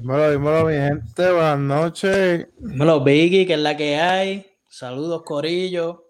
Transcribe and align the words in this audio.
Dímelo, 0.00 0.30
dímelo, 0.30 0.64
mi 0.64 0.72
gente, 0.72 1.30
buenas 1.30 1.58
noches. 1.58 2.48
Dímelo, 2.58 3.04
Vicky, 3.04 3.46
que 3.46 3.52
es 3.52 3.58
la 3.58 3.76
que 3.76 3.96
hay. 3.96 4.46
Saludos, 4.66 5.22
Corillo. 5.24 6.06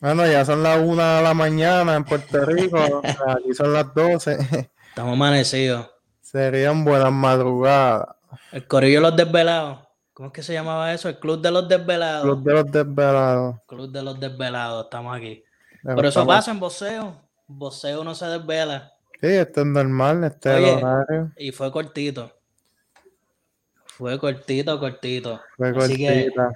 Bueno, 0.00 0.26
ya 0.26 0.44
son 0.44 0.64
las 0.64 0.82
una 0.82 1.18
de 1.18 1.22
la 1.22 1.32
mañana 1.32 1.94
en 1.94 2.04
Puerto 2.04 2.44
Rico, 2.44 2.76
aquí 3.04 3.54
son 3.54 3.72
las 3.72 3.94
12. 3.94 4.68
Estamos 4.88 5.12
amanecidos. 5.12 5.88
Serían 6.20 6.84
buenas 6.84 7.12
madrugadas. 7.12 8.16
El 8.50 8.66
Corillo 8.66 8.96
de 8.96 9.02
los 9.02 9.16
Desvelados. 9.16 9.78
¿Cómo 10.12 10.26
es 10.30 10.32
que 10.32 10.42
se 10.42 10.52
llamaba 10.52 10.92
eso? 10.92 11.08
El 11.08 11.20
Club 11.20 11.40
de 11.40 11.52
los 11.52 11.68
Desvelados. 11.68 12.24
Club 12.24 12.42
de 12.42 12.52
los 12.52 12.66
Desvelados. 12.72 13.56
Club 13.68 13.92
de 13.92 14.02
los 14.02 14.18
Desvelados, 14.18 14.84
estamos 14.86 15.16
aquí. 15.16 15.44
Por 15.84 16.04
eso 16.04 16.26
pasa 16.26 16.50
en 16.50 16.58
boxeo. 16.58 17.14
Boxeo 17.46 18.02
no 18.02 18.16
se 18.16 18.26
desvela. 18.26 18.92
Sí, 19.20 19.28
esto 19.28 19.60
es 19.60 19.66
normal, 19.68 20.24
este 20.24 20.50
es 20.50 20.56
el 20.56 20.84
horario. 20.84 21.32
Y 21.36 21.52
fue 21.52 21.70
cortito. 21.70 22.39
Fue 24.00 24.18
cortito, 24.18 24.80
cortito. 24.80 25.42
Fue 25.58 25.74
cortito. 25.74 26.48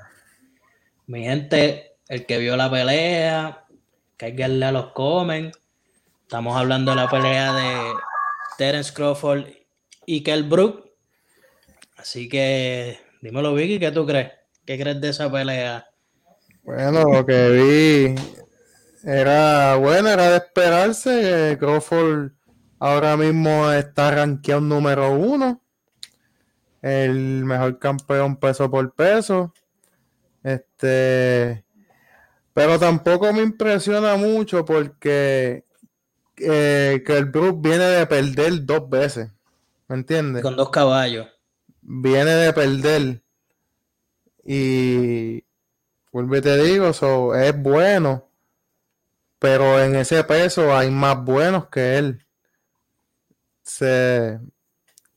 mi 1.07 1.25
gente, 1.25 1.99
el 2.09 2.25
que 2.25 2.39
vio 2.39 2.57
la 2.57 2.71
pelea, 2.71 3.67
cáiganle 4.17 4.65
a 4.65 4.73
los 4.73 4.93
comen. 4.95 5.53
Estamos 6.23 6.57
hablando 6.57 6.93
de 6.93 6.97
la 6.97 7.11
pelea 7.11 7.53
de 7.53 7.93
Terence 8.57 8.95
Crawford 8.95 9.45
y 10.07 10.23
Kell 10.23 10.45
Brook. 10.45 10.91
Así 11.99 12.31
que 12.31 12.99
dímelo, 13.21 13.53
Vicky, 13.53 13.79
¿qué 13.79 13.91
tú 13.91 14.07
crees? 14.07 14.33
¿Qué 14.65 14.79
crees 14.79 14.99
de 15.03 15.11
esa 15.11 15.31
pelea? 15.31 15.87
Bueno, 16.63 17.05
lo 17.13 17.27
que 17.27 17.51
vi 17.51 18.15
era 19.05 19.77
bueno, 19.77 20.09
era 20.09 20.31
de 20.31 20.37
esperarse 20.39 21.11
que 21.11 21.59
Crawford 21.59 22.31
ahora 22.79 23.19
mismo 23.19 23.71
está 23.71 24.13
rankeado 24.13 24.63
número 24.63 25.13
uno 25.13 25.61
el 26.85 27.47
mejor 27.47 27.79
campeón 27.79 28.37
peso 28.37 28.71
por 28.71 28.93
peso. 28.93 29.55
Este, 30.43 31.65
pero 32.53 32.79
tampoco 32.79 33.33
me 33.33 33.41
impresiona 33.41 34.17
mucho 34.17 34.67
porque 34.67 35.65
eh, 36.37 37.03
que 37.07 37.17
el 37.17 37.25
Brook 37.25 37.63
viene 37.63 37.85
de 37.85 38.07
perder 38.07 38.67
dos 38.67 38.91
veces. 38.91 39.31
¿Me 39.89 39.97
entiendes? 39.97 40.43
Con 40.43 40.57
dos 40.57 40.69
caballos. 40.69 41.27
Viene 41.81 42.33
de 42.33 42.53
perder. 42.53 43.23
Y 44.45 45.43
vuelve 46.13 46.43
te 46.43 46.63
digo, 46.63 46.91
es 47.35 47.63
bueno. 47.63 48.29
Pero 49.39 49.81
en 49.83 49.97
ese 49.97 50.23
peso 50.25 50.77
hay 50.77 50.91
más 50.91 51.25
buenos 51.25 51.69
que 51.69 51.97
él. 51.97 52.27
Se, 53.63 54.39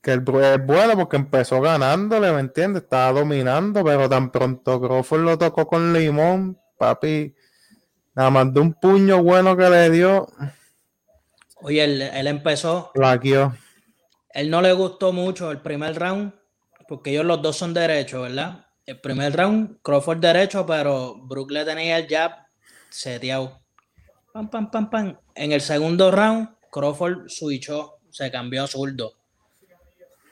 que 0.08 0.14
el 0.14 0.24
es 0.42 0.66
bueno 0.66 0.96
porque 0.96 1.18
empezó 1.18 1.60
ganándole, 1.60 2.32
¿me 2.32 2.40
entiendes? 2.40 2.84
Estaba 2.84 3.20
dominando, 3.20 3.84
pero 3.84 4.08
tan 4.08 4.32
pronto 4.32 4.80
Crawford 4.80 5.20
lo 5.20 5.38
tocó 5.38 5.68
con 5.68 5.92
limón, 5.92 6.58
papi, 6.78 7.36
nada 8.16 8.30
más 8.30 8.54
de 8.54 8.62
un 8.62 8.72
puño 8.72 9.22
bueno 9.22 9.58
que 9.58 9.70
le 9.70 9.90
dio. 9.90 10.26
Oye, 11.58 11.84
él, 11.84 12.02
él 12.02 12.28
empezó. 12.28 12.92
Plaqueó. 12.94 13.54
Él 14.30 14.50
no 14.50 14.62
le 14.62 14.72
gustó 14.72 15.12
mucho 15.12 15.52
el 15.52 15.60
primer 15.60 16.00
round, 16.00 16.34
porque 16.88 17.10
ellos 17.10 17.26
los 17.26 17.42
dos 17.42 17.58
son 17.58 17.74
derechos, 17.74 18.22
¿verdad? 18.22 18.66
El 18.86 19.02
primer 19.02 19.36
round, 19.36 19.82
Crawford 19.82 20.20
derecho, 20.20 20.66
pero 20.66 21.18
Brook 21.18 21.52
le 21.52 21.66
tenía 21.66 21.98
el 21.98 22.08
jab 22.08 22.32
seteado. 22.90 23.60
Pam, 24.32 24.50
pam, 24.50 24.72
pam, 24.72 24.90
pam. 24.90 25.20
En 25.36 25.52
el 25.52 25.60
segundo 25.60 26.12
round, 26.12 26.48
Crawford 26.72 27.28
switchó, 27.28 27.98
se 28.10 28.32
cambió 28.32 28.64
a 28.64 28.68
zurdo. 28.68 29.17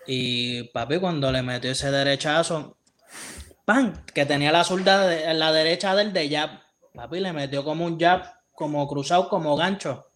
Y 0.07 0.63
papi, 0.63 0.99
cuando 0.99 1.31
le 1.31 1.41
metió 1.41 1.71
ese 1.71 1.91
derechazo, 1.91 2.77
¡pam! 3.65 3.93
Que 4.13 4.25
tenía 4.25 4.51
la 4.51 4.63
zurda 4.63 5.31
en 5.31 5.39
la 5.39 5.51
derecha 5.51 5.95
del 5.95 6.13
de 6.13 6.29
jab. 6.29 6.49
Papi 6.93 7.19
le 7.19 7.33
metió 7.33 7.63
como 7.63 7.85
un 7.85 7.99
jab, 7.99 8.23
como 8.53 8.87
cruzado, 8.87 9.29
como 9.29 9.55
gancho. 9.55 10.07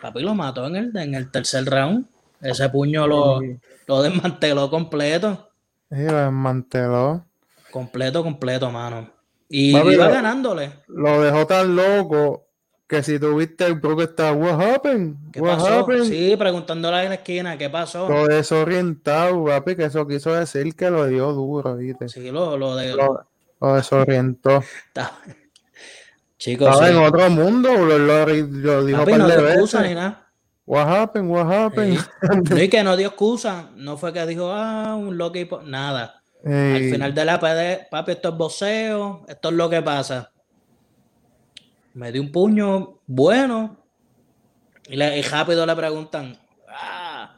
Papi 0.00 0.20
lo 0.20 0.34
mató 0.34 0.66
en 0.66 0.76
el, 0.76 0.96
en 0.96 1.14
el 1.14 1.30
tercer 1.30 1.64
round. 1.64 2.06
Ese 2.40 2.68
puño 2.68 3.06
lo, 3.06 3.40
lo 3.86 4.02
desmanteló 4.02 4.70
completo. 4.70 5.50
Sí, 5.90 6.04
lo 6.04 6.16
desmanteló. 6.16 7.26
Completo, 7.70 8.22
completo, 8.22 8.70
mano. 8.70 9.10
Y 9.48 9.76
iba 9.76 10.08
ganándole. 10.08 10.80
Lo 10.88 11.20
dejó 11.20 11.46
tan 11.46 11.74
loco 11.74 12.47
que 12.88 13.02
si 13.02 13.18
tuviste 13.18 13.66
el 13.66 13.74
Brook 13.74 14.00
está, 14.00 14.32
what 14.32 14.60
happened? 14.60 15.16
¿Qué 15.30 15.42
pasó? 15.42 15.86
Sí, 16.04 16.34
preguntándole 16.38 17.02
en 17.02 17.08
la 17.10 17.14
esquina, 17.16 17.58
¿qué 17.58 17.68
pasó? 17.68 18.08
Lo 18.08 18.26
desorientado, 18.26 19.44
papi, 19.44 19.76
que 19.76 19.84
eso 19.84 20.06
quiso 20.06 20.32
decir 20.32 20.74
que 20.74 20.88
lo 20.88 21.06
dio 21.06 21.30
duro, 21.32 21.76
¿viste? 21.76 22.08
Sí, 22.08 22.30
lo, 22.30 22.56
lo, 22.56 22.74
de... 22.76 22.94
lo, 22.94 23.74
desorientó. 23.74 24.64
Chicos, 26.38 26.68
Estaba 26.68 26.88
en 26.88 26.96
otro 26.96 27.28
mundo, 27.28 27.76
lo, 27.76 27.98
lo, 27.98 28.84
dijo 28.84 29.00
papi, 29.00 29.12
no 29.12 29.26
dio 29.26 29.48
excusa 29.48 29.82
ni 29.82 29.94
nada. 29.94 30.26
What 30.64 30.88
happened? 30.88 31.30
What 31.30 31.52
happened? 31.52 31.98
No, 32.50 32.62
y 32.62 32.68
que 32.68 32.82
no 32.82 32.96
dio 32.96 33.08
excusa, 33.08 33.70
no 33.76 33.98
fue 33.98 34.14
que 34.14 34.24
dijo, 34.24 34.50
ah, 34.50 34.94
un 34.94 35.18
loco 35.18 35.36
y 35.36 35.46
nada. 35.66 36.22
Al 36.42 36.90
final 36.90 37.14
de 37.14 37.24
la 37.26 37.38
PD, 37.38 37.86
papi, 37.90 38.12
esto 38.12 38.30
es 38.30 38.34
voceo, 38.34 39.26
esto 39.28 39.48
es 39.50 39.54
lo 39.54 39.68
que 39.68 39.82
pasa 39.82 40.32
me 41.98 42.12
dio 42.12 42.22
un 42.22 42.30
puño 42.30 43.00
bueno. 43.06 43.76
Y, 44.88 44.96
rápido 45.22 45.66
le 45.66 45.74
preguntan, 45.74 46.38
ah, 46.68 47.36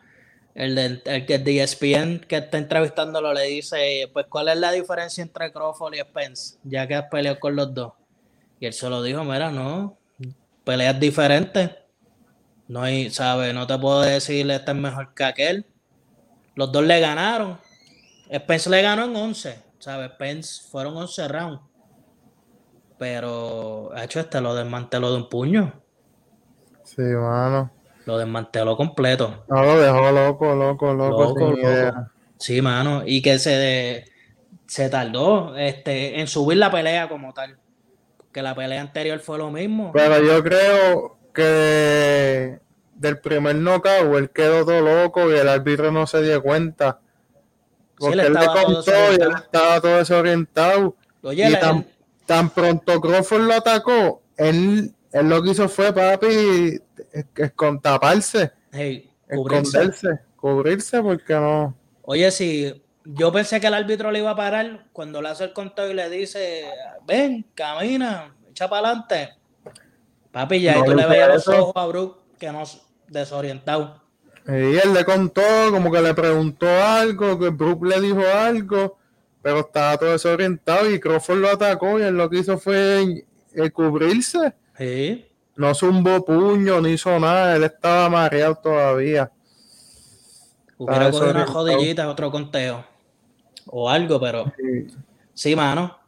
el, 0.54 0.74
de, 0.74 1.02
el 1.04 1.26
que 1.26 1.38
de 1.38 1.62
ESPN 1.62 2.20
que 2.28 2.36
está 2.36 2.58
entrevistándolo 2.58 3.32
le 3.32 3.44
dice, 3.44 4.08
pues 4.12 4.26
¿cuál 4.28 4.48
es 4.48 4.58
la 4.58 4.70
diferencia 4.70 5.22
entre 5.22 5.50
Crawford 5.50 5.94
y 5.94 6.00
Spence? 6.00 6.58
Ya 6.62 6.86
que 6.86 6.94
has 6.94 7.06
peleado 7.06 7.40
con 7.40 7.56
los 7.56 7.74
dos. 7.74 7.94
Y 8.60 8.66
él 8.66 8.74
se 8.74 8.88
lo 8.90 9.02
dijo, 9.02 9.24
mira, 9.24 9.50
no, 9.50 9.96
peleas 10.62 11.00
diferentes. 11.00 11.70
No 12.68 12.82
hay, 12.82 13.10
¿sabes? 13.10 13.54
No 13.54 13.66
te 13.66 13.78
puedo 13.78 14.02
decir 14.02 14.48
este 14.50 14.70
es 14.70 14.76
mejor 14.76 15.14
que 15.14 15.24
aquel. 15.24 15.66
Los 16.54 16.70
dos 16.70 16.84
le 16.84 17.00
ganaron. 17.00 17.58
Spence 18.32 18.68
le 18.68 18.82
ganó 18.82 19.06
en 19.06 19.16
11, 19.16 19.58
¿sabes? 19.78 20.12
Spence 20.12 20.68
fueron 20.70 20.96
11 20.98 21.28
rounds. 21.28 21.69
Pero, 23.00 23.92
hecho 23.96 24.20
este 24.20 24.42
lo 24.42 24.54
desmanteló 24.54 25.10
de 25.10 25.16
un 25.16 25.30
puño. 25.30 25.72
Sí, 26.84 27.00
mano. 27.00 27.70
Lo 28.04 28.18
desmanteló 28.18 28.76
completo. 28.76 29.42
No, 29.48 29.62
lo 29.62 29.80
dejó 29.80 30.10
loco, 30.12 30.54
loco, 30.54 30.92
loco. 30.92 31.50
loco, 31.50 32.10
Sí, 32.36 32.60
mano. 32.60 33.02
Y 33.06 33.22
que 33.22 33.38
se, 33.38 34.04
se 34.66 34.90
tardó 34.90 35.56
este, 35.56 36.20
en 36.20 36.26
subir 36.26 36.58
la 36.58 36.70
pelea 36.70 37.08
como 37.08 37.32
tal. 37.32 37.56
Que 38.32 38.42
la 38.42 38.54
pelea 38.54 38.82
anterior 38.82 39.18
fue 39.20 39.38
lo 39.38 39.50
mismo. 39.50 39.92
Pero 39.94 40.22
yo 40.22 40.44
creo 40.44 41.16
que 41.32 42.60
del 42.96 43.18
primer 43.20 43.56
knockout 43.56 44.14
él 44.14 44.28
quedó 44.28 44.66
todo 44.66 44.82
loco 44.82 45.32
y 45.32 45.38
el 45.38 45.48
árbitro 45.48 45.90
no 45.90 46.06
se 46.06 46.20
dio 46.20 46.42
cuenta. 46.42 47.00
Porque 47.96 48.20
él, 48.20 48.34
le 48.34 48.46
contó 48.46 48.92
y 49.12 49.22
él 49.22 49.32
estaba 49.42 49.80
todo 49.80 49.96
desorientado. 49.96 50.96
Oye, 51.22 51.48
y 51.48 51.54
tan 52.30 52.48
pronto 52.50 53.00
Crawford 53.00 53.42
lo 53.42 53.54
atacó, 53.54 54.22
él, 54.36 54.94
él 55.10 55.28
lo 55.28 55.42
que 55.42 55.50
hizo 55.50 55.68
fue, 55.68 55.92
papi, 55.92 56.80
es, 57.12 57.52
con 57.56 57.80
taparse, 57.80 58.52
esconderse, 59.26 60.20
cubrirse 60.36 61.02
porque 61.02 61.34
no. 61.34 61.74
Oye, 62.02 62.30
si 62.30 62.84
yo 63.04 63.32
pensé 63.32 63.58
que 63.58 63.66
el 63.66 63.74
árbitro 63.74 64.12
le 64.12 64.20
iba 64.20 64.30
a 64.30 64.36
parar 64.36 64.86
cuando 64.92 65.20
le 65.20 65.30
hace 65.30 65.42
el 65.42 65.52
conteo 65.52 65.90
y 65.90 65.94
le 65.94 66.08
dice, 66.08 66.66
ven, 67.04 67.44
camina, 67.52 68.32
echa 68.48 68.70
para 68.70 68.90
adelante. 68.90 69.30
Papi, 70.30 70.60
ya 70.60 70.78
y 70.78 70.84
tú 70.84 70.94
le 70.94 71.06
veías 71.06 71.34
los 71.34 71.48
ojos 71.48 71.72
a 71.74 71.86
Brook 71.86 72.16
que 72.38 72.52
nos 72.52 72.86
desorientado. 73.08 74.04
Y 74.46 74.52
él 74.52 74.94
le 74.94 75.04
contó, 75.04 75.42
como 75.72 75.90
que 75.90 76.00
le 76.00 76.14
preguntó 76.14 76.68
algo, 76.68 77.40
que 77.40 77.48
Brook 77.48 77.84
le 77.86 78.00
dijo 78.00 78.22
algo 78.32 78.99
pero 79.42 79.60
estaba 79.60 79.96
todo 79.96 80.12
desorientado 80.12 80.90
y 80.90 81.00
Crawford 81.00 81.38
lo 81.38 81.50
atacó 81.50 81.98
y 81.98 82.02
él 82.02 82.16
lo 82.16 82.28
que 82.28 82.38
hizo 82.38 82.58
fue 82.58 83.24
cubrirse. 83.72 84.54
Sí. 84.76 85.26
No 85.56 85.74
zumbó 85.74 86.24
puño, 86.24 86.80
ni 86.80 86.92
hizo 86.92 87.18
nada, 87.18 87.56
él 87.56 87.64
estaba 87.64 88.08
mareado 88.08 88.54
todavía. 88.56 89.30
Hubiera 90.78 91.10
cogido 91.10 91.30
una 91.30 91.46
jodillita, 91.46 92.08
otro 92.08 92.30
conteo. 92.30 92.84
O 93.66 93.90
algo, 93.90 94.18
pero. 94.18 94.50
Sí. 95.34 95.54
mano. 95.54 95.98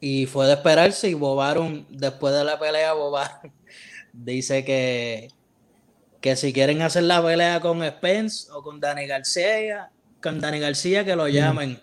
Y 0.00 0.26
fue 0.26 0.46
de 0.46 0.52
esperarse 0.52 1.08
y 1.08 1.14
Bobaron, 1.14 1.86
después 1.88 2.34
de 2.34 2.44
la 2.44 2.58
pelea, 2.58 2.92
Bobaron 2.92 3.52
dice 4.12 4.64
que, 4.64 5.28
que 6.20 6.36
si 6.36 6.52
quieren 6.52 6.82
hacer 6.82 7.04
la 7.04 7.22
pelea 7.22 7.60
con 7.60 7.82
Spence 7.82 8.52
o 8.52 8.62
con 8.62 8.80
Dani 8.80 9.06
García, 9.06 9.90
con 10.22 10.40
Dani 10.40 10.58
García 10.58 11.04
que 11.06 11.16
lo 11.16 11.28
llamen. 11.28 11.80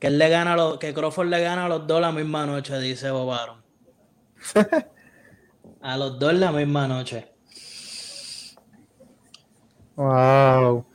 Que 0.00 0.06
él 0.06 0.18
le 0.18 0.30
gana 0.30 0.56
los, 0.56 0.78
que 0.78 0.94
Crawford 0.94 1.28
le 1.28 1.40
gana 1.42 1.66
a 1.66 1.68
los 1.68 1.86
dos 1.86 2.00
la 2.00 2.10
misma 2.10 2.46
noche, 2.46 2.78
dice 2.80 3.10
Bobaron. 3.10 3.62
a 5.82 5.96
los 5.98 6.18
dos 6.18 6.34
la 6.34 6.50
misma 6.52 6.88
noche. 6.88 7.28
Wow. 9.96 10.86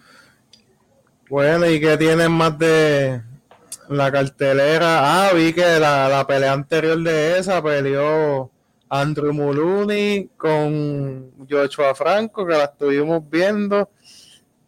Bueno, 1.29 1.69
¿y 1.69 1.79
qué 1.79 1.97
tienen 1.97 2.31
más 2.31 2.57
de 2.57 3.21
la 3.89 4.11
cartelera? 4.11 5.27
Ah, 5.27 5.33
vi 5.33 5.53
que 5.53 5.79
la, 5.79 6.09
la 6.09 6.25
pelea 6.25 6.53
anterior 6.53 6.97
de 6.97 7.37
esa 7.37 7.61
peleó 7.61 8.49
Andrew 8.89 9.33
Muluni 9.33 10.29
con 10.35 11.47
Joshua 11.47 11.93
Franco, 11.93 12.45
que 12.45 12.53
la 12.53 12.63
estuvimos 12.65 13.21
viendo. 13.29 13.89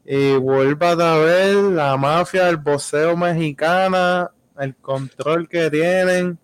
Y 0.10 0.38
vuelva 0.38 0.92
a 0.92 1.18
ver 1.18 1.56
la 1.56 1.98
mafia 1.98 2.46
del 2.46 2.56
boxeo 2.56 3.18
mexicana, 3.18 4.32
el 4.58 4.74
control 4.78 5.50
que 5.50 5.70
tienen. 5.70 6.40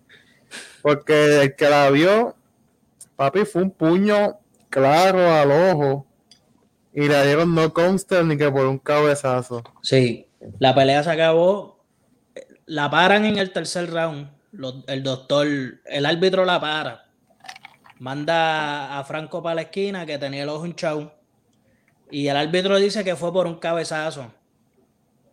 Porque 0.82 1.40
el 1.40 1.56
que 1.56 1.70
la 1.70 1.88
vio, 1.88 2.36
papi, 3.16 3.46
fue 3.46 3.62
un 3.62 3.70
puño 3.70 4.38
claro 4.68 5.32
al 5.32 5.50
ojo 5.50 6.06
y 6.92 7.08
le 7.08 7.26
dieron 7.26 7.54
no 7.54 7.72
consta 7.72 8.22
ni 8.22 8.36
que 8.36 8.50
por 8.50 8.66
un 8.66 8.78
cabezazo. 8.78 9.64
Sí, 9.82 10.28
la 10.58 10.74
pelea 10.74 11.02
se 11.02 11.10
acabó. 11.10 11.82
La 12.66 12.90
paran 12.90 13.24
en 13.24 13.38
el 13.38 13.50
tercer 13.50 13.90
round. 13.90 14.28
el 14.86 15.02
doctor, 15.02 15.46
el 15.86 16.06
árbitro 16.06 16.44
la 16.44 16.60
para. 16.60 17.06
Manda 17.98 18.98
a 18.98 19.04
Franco 19.04 19.42
para 19.42 19.56
la 19.56 19.62
esquina 19.62 20.04
que 20.04 20.18
tenía 20.18 20.42
el 20.42 20.48
ojo 20.50 20.66
hinchado. 20.66 21.14
Y 22.14 22.28
el 22.28 22.36
árbitro 22.36 22.78
dice 22.78 23.02
que 23.02 23.16
fue 23.16 23.32
por 23.32 23.48
un 23.48 23.56
cabezazo. 23.56 24.32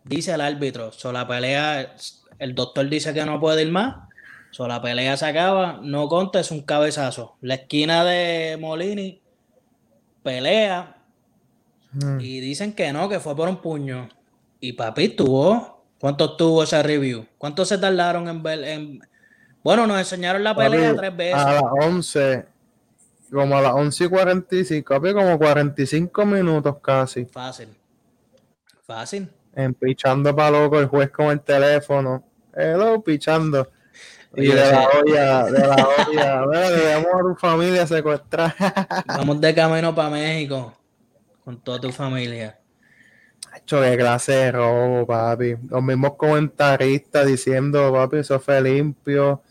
Dice 0.02 0.32
el 0.32 0.40
árbitro. 0.40 0.90
So, 0.90 1.12
la 1.12 1.28
pelea, 1.28 1.94
el 2.40 2.56
doctor 2.56 2.88
dice 2.88 3.14
que 3.14 3.24
no 3.24 3.38
puede 3.38 3.62
ir 3.62 3.70
más. 3.70 4.08
So, 4.50 4.66
la 4.66 4.82
pelea 4.82 5.16
se 5.16 5.26
acaba. 5.26 5.78
No 5.80 6.08
conta, 6.08 6.40
es 6.40 6.50
un 6.50 6.62
cabezazo. 6.62 7.36
La 7.40 7.54
esquina 7.54 8.02
de 8.02 8.58
Molini 8.60 9.22
pelea 10.24 10.96
y 12.18 12.40
dicen 12.40 12.72
que 12.72 12.92
no, 12.92 13.08
que 13.08 13.20
fue 13.20 13.36
por 13.36 13.48
un 13.48 13.58
puño. 13.58 14.08
Y 14.58 14.72
papi 14.72 15.10
tuvo. 15.10 15.84
¿Cuánto 16.00 16.36
tuvo 16.36 16.64
ese 16.64 16.82
review? 16.82 17.28
¿Cuánto 17.38 17.64
se 17.64 17.78
tardaron 17.78 18.26
en 18.26 18.42
ver? 18.42 18.64
En... 18.64 19.00
Bueno, 19.62 19.86
nos 19.86 20.00
enseñaron 20.00 20.42
la 20.42 20.56
pelea 20.56 20.96
tres 20.96 21.16
veces. 21.16 21.34
A 21.36 21.52
las 21.52 21.62
11, 21.62 22.44
como 23.32 23.56
a 23.56 23.62
las 23.62 23.72
11 23.72 24.04
y 24.04 24.08
45, 24.08 24.94
papi, 24.94 25.12
como 25.14 25.38
45 25.38 26.26
minutos 26.26 26.76
casi. 26.82 27.24
Fácil. 27.24 27.68
Fácil. 28.86 29.28
Empichando 29.54 30.34
para 30.34 30.50
loco 30.50 30.78
el 30.78 30.86
juez 30.86 31.10
con 31.10 31.26
el 31.26 31.40
teléfono. 31.40 32.24
Hello, 32.54 33.02
pichando. 33.02 33.70
Y 34.34 34.46
de 34.46 34.54
la 34.54 34.88
olla, 34.88 35.44
de 35.44 35.66
la 35.66 35.88
olla. 36.08 36.68
debemos 36.70 37.14
a 37.14 37.18
tu 37.18 37.34
familia 37.36 37.86
secuestrar. 37.86 38.54
Vamos 39.06 39.40
de 39.40 39.54
camino 39.54 39.94
para 39.94 40.10
México 40.10 40.74
con 41.44 41.60
toda 41.60 41.80
tu 41.80 41.90
familia. 41.90 42.58
Hecho 43.54 43.80
de 43.80 43.96
clase 43.96 44.32
de 44.32 44.52
robo, 44.52 45.06
papi. 45.06 45.56
Los 45.68 45.82
mismos 45.82 46.14
comentaristas 46.16 47.26
diciendo, 47.26 47.92
papi, 47.92 48.18
eso 48.18 48.40
fue 48.40 48.60
limpio. 48.62 49.42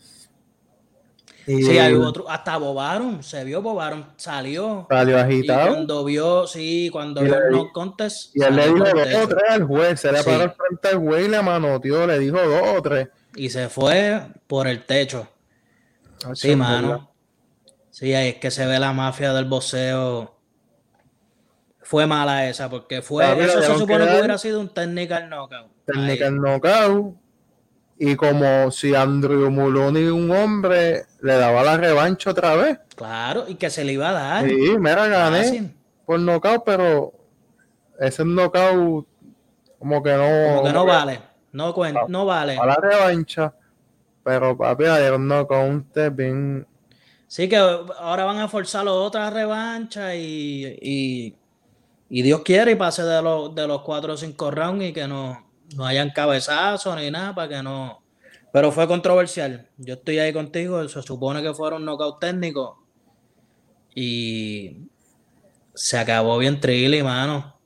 Sí, 1.46 1.78
hay 1.78 1.94
otro, 1.94 2.28
hasta 2.30 2.56
bobaron, 2.56 3.22
se 3.22 3.44
vio 3.44 3.62
bobaron, 3.62 4.06
salió. 4.16 4.86
Salió 4.88 5.18
agitado. 5.18 5.66
Y 5.66 5.72
cuando 5.72 6.04
vio, 6.04 6.46
sí, 6.46 6.88
cuando 6.92 7.22
vio 7.22 7.36
no 7.50 7.72
contest. 7.72 8.34
Y 8.36 8.42
él 8.42 8.56
le 8.56 8.68
dijo 8.68 8.78
dos 8.78 9.24
o 9.24 9.28
tres 9.28 9.42
al 9.50 9.64
juez, 9.64 10.00
se 10.00 10.12
le 10.12 10.22
paró 10.22 10.54
frente 10.54 10.88
al 10.88 10.98
juez 10.98 11.26
y 11.26 11.30
le 11.30 11.42
manoteó, 11.42 12.06
le 12.06 12.18
dijo 12.18 12.38
dos 12.38 12.78
o 12.78 12.82
tres. 12.82 13.08
Y 13.34 13.50
se 13.50 13.68
fue 13.68 14.22
por 14.46 14.66
el 14.66 14.84
techo. 14.84 15.28
sí, 16.34 16.54
mano. 16.54 17.10
Sí, 17.90 18.14
ahí 18.14 18.28
es 18.30 18.34
que 18.36 18.50
se 18.50 18.66
ve 18.66 18.78
la 18.78 18.92
mafia 18.92 19.34
del 19.34 19.44
boxeo 19.44 20.32
fue 21.92 22.06
mala 22.06 22.48
esa, 22.48 22.70
porque 22.70 23.02
fue, 23.02 23.22
eso 23.44 23.60
se 23.60 23.78
supone 23.78 24.06
que 24.06 24.14
hubiera 24.14 24.38
sido 24.38 24.60
un 24.60 24.70
technical 24.70 25.28
knockout. 25.28 25.70
Technical 25.84 26.40
knockout. 26.40 27.16
Y 28.04 28.16
como 28.16 28.70
si 28.70 28.94
Andrew 28.94 29.50
Muloni, 29.50 30.04
un 30.04 30.30
hombre, 30.30 31.04
le 31.20 31.34
daba 31.34 31.62
la 31.62 31.76
revancha 31.76 32.30
otra 32.30 32.56
vez. 32.56 32.78
Claro, 32.96 33.44
y 33.48 33.54
que 33.54 33.70
se 33.70 33.84
le 33.84 33.92
iba 33.92 34.08
a 34.08 34.12
dar. 34.12 34.48
Sí, 34.48 34.74
mira, 34.78 35.06
gané 35.06 35.72
por 36.04 36.18
knockout, 36.18 36.62
pero 36.64 37.12
ese 38.00 38.24
knockout 38.24 39.06
como 39.78 40.02
que 40.02 40.10
no. 40.10 40.56
Como 40.56 40.64
que 40.64 40.72
no 40.72 40.84
vale. 40.84 41.20
No, 41.52 41.74
no 42.08 42.26
vale. 42.26 42.58
A 42.58 42.66
la 42.66 42.76
revancha. 42.76 43.54
Pero 44.24 44.56
papi, 44.56 44.84
ayer 44.84 45.12
un 45.12 45.28
knockout 45.28 45.84
bien. 46.12 46.66
Sí, 47.28 47.48
que 47.48 47.56
ahora 47.56 48.24
van 48.24 48.38
a 48.38 48.48
forzar 48.48 48.86
otra 48.88 49.30
revancha 49.30 50.14
y 50.14 51.36
y 52.14 52.20
Dios 52.20 52.42
quiere 52.42 52.72
y 52.72 52.74
pase 52.74 53.02
de, 53.04 53.22
los, 53.22 53.54
de 53.54 53.66
los 53.66 53.80
cuatro 53.80 54.12
o 54.12 54.16
cinco 54.18 54.50
rounds 54.50 54.84
y 54.84 54.92
que 54.92 55.08
no, 55.08 55.46
no 55.74 55.86
hayan 55.86 56.10
cabezazos 56.10 56.94
ni 56.96 57.10
nada 57.10 57.34
para 57.34 57.48
que 57.48 57.62
no. 57.62 58.01
Pero 58.52 58.70
fue 58.70 58.86
controversial. 58.86 59.68
Yo 59.78 59.94
estoy 59.94 60.18
ahí 60.18 60.32
contigo. 60.32 60.86
Se 60.86 61.02
supone 61.02 61.42
que 61.42 61.54
fueron 61.54 61.82
un 61.82 61.86
knockout 61.86 62.20
técnico. 62.20 62.84
Y 63.94 64.88
se 65.74 65.98
acabó 65.98 66.38
bien 66.38 66.60
trilly, 66.60 67.02
mano. 67.02 67.58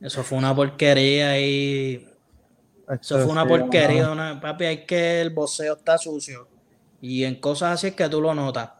Eso 0.00 0.22
fue 0.22 0.38
una 0.38 0.54
porquería 0.54 1.38
y. 1.40 2.06
Eso 2.88 3.18
fue 3.18 3.32
una 3.32 3.46
porquería. 3.46 4.40
papi, 4.40 4.64
hay 4.64 4.86
que 4.86 5.20
el 5.20 5.30
boxeo 5.30 5.74
está 5.74 5.98
sucio. 5.98 6.48
Y 7.00 7.24
en 7.24 7.36
cosas 7.36 7.74
así 7.74 7.88
es 7.88 7.94
que 7.94 8.08
tú 8.08 8.20
lo 8.20 8.32
notas. 8.34 8.70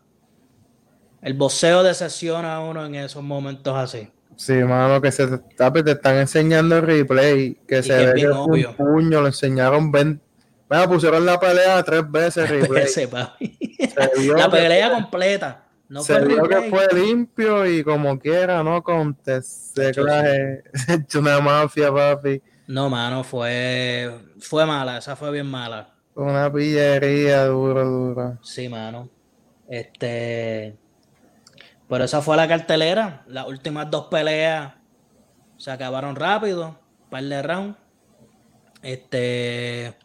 El 1.21 1.35
boxeo 1.35 1.83
decepciona 1.83 2.57
a 2.57 2.61
uno 2.61 2.87
en 2.87 2.95
esos 2.95 3.23
momentos 3.23 3.77
así. 3.77 4.09
Sí, 4.37 4.55
mano, 4.55 5.03
que 5.03 5.13
se 5.13 5.27
te, 5.27 5.83
te 5.83 5.91
están 5.91 6.17
enseñando 6.17 6.77
el 6.77 6.83
replay, 6.83 7.59
que 7.69 7.83
se 7.83 8.07
ve 8.07 8.31
un 8.31 8.75
puño, 8.75 9.21
lo 9.21 9.27
enseñaron 9.27 9.93
20. 9.93 10.30
Bueno, 10.71 10.89
pusieron 10.89 11.27
la 11.27 11.41
pelea 11.41 11.83
tres 11.83 12.09
veces 12.09 12.49
replay. 12.49 12.87
la 14.37 14.49
pelea 14.49 14.93
completa. 14.93 15.65
No 15.89 16.01
se 16.01 16.25
vio 16.25 16.45
que 16.45 16.71
fue 16.71 16.87
limpio 16.95 17.67
y 17.67 17.83
como 17.83 18.17
quiera, 18.21 18.63
no 18.63 18.81
contesté. 18.81 19.91
hecho 20.89 21.19
una 21.19 21.41
mafia, 21.41 21.93
papi. 21.93 22.41
No, 22.69 22.89
mano, 22.89 23.25
fue, 23.25 24.17
fue 24.39 24.65
mala, 24.65 24.99
esa 24.99 25.17
fue 25.17 25.33
bien 25.33 25.47
mala. 25.47 25.93
Una 26.15 26.53
pillería 26.53 27.47
dura, 27.47 27.83
dura. 27.83 28.39
Sí, 28.41 28.69
mano. 28.69 29.11
Este. 29.69 30.77
Pero 31.89 32.05
esa 32.05 32.23
fue 32.23 32.37
la 32.37 32.47
cartelera. 32.47 33.25
Las 33.27 33.49
últimas 33.49 33.91
dos 33.91 34.07
peleas 34.07 34.75
se 35.57 35.73
acabaron 35.73 36.15
rápido. 36.15 36.79
Par 37.11 37.25
de 37.25 37.43
round. 37.43 37.77
Este. 38.83 39.97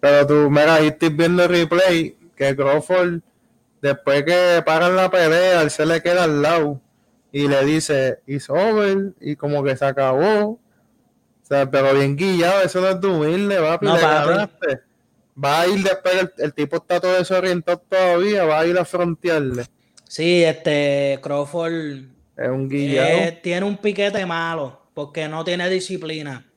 Pero 0.00 0.26
tú, 0.26 0.50
mira, 0.50 0.76
ahí 0.76 0.88
estoy 0.88 1.10
viendo 1.10 1.42
el 1.44 1.48
replay 1.48 2.16
que 2.36 2.54
Crawford, 2.54 3.20
después 3.82 4.24
que 4.24 4.62
paran 4.64 4.96
la 4.96 5.10
pelea, 5.10 5.62
él 5.62 5.70
se 5.70 5.86
le 5.86 6.00
queda 6.02 6.24
al 6.24 6.42
lado 6.42 6.80
y 7.32 7.48
le 7.48 7.64
dice, 7.64 8.20
it's 8.26 8.48
over, 8.48 9.12
y 9.20 9.36
como 9.36 9.62
que 9.62 9.76
se 9.76 9.84
acabó. 9.84 10.50
O 10.50 10.58
sea, 11.42 11.70
pero 11.70 11.94
bien 11.94 12.16
guillado, 12.16 12.62
eso 12.62 12.80
no 12.80 12.88
es 12.88 13.00
de 13.00 13.08
humilde, 13.08 13.58
papi, 13.58 13.86
no, 13.86 13.94
Va 15.42 15.60
a 15.60 15.68
ir 15.68 15.84
después, 15.84 16.14
el, 16.14 16.32
el, 16.38 16.52
tipo 16.52 16.76
está 16.76 17.00
todo 17.00 17.16
desorientado 17.16 17.78
todavía, 17.88 18.44
va 18.44 18.60
a 18.60 18.66
ir 18.66 18.76
a 18.76 18.84
frontearle. 18.84 19.66
Sí, 20.02 20.42
este 20.42 21.20
Crawford 21.22 22.08
es 22.36 22.48
un 22.48 22.68
eh, 22.72 23.38
tiene 23.42 23.66
un 23.66 23.76
piquete 23.76 24.24
malo 24.24 24.80
porque 24.94 25.28
no 25.28 25.44
tiene 25.44 25.68
disciplina. 25.68 26.47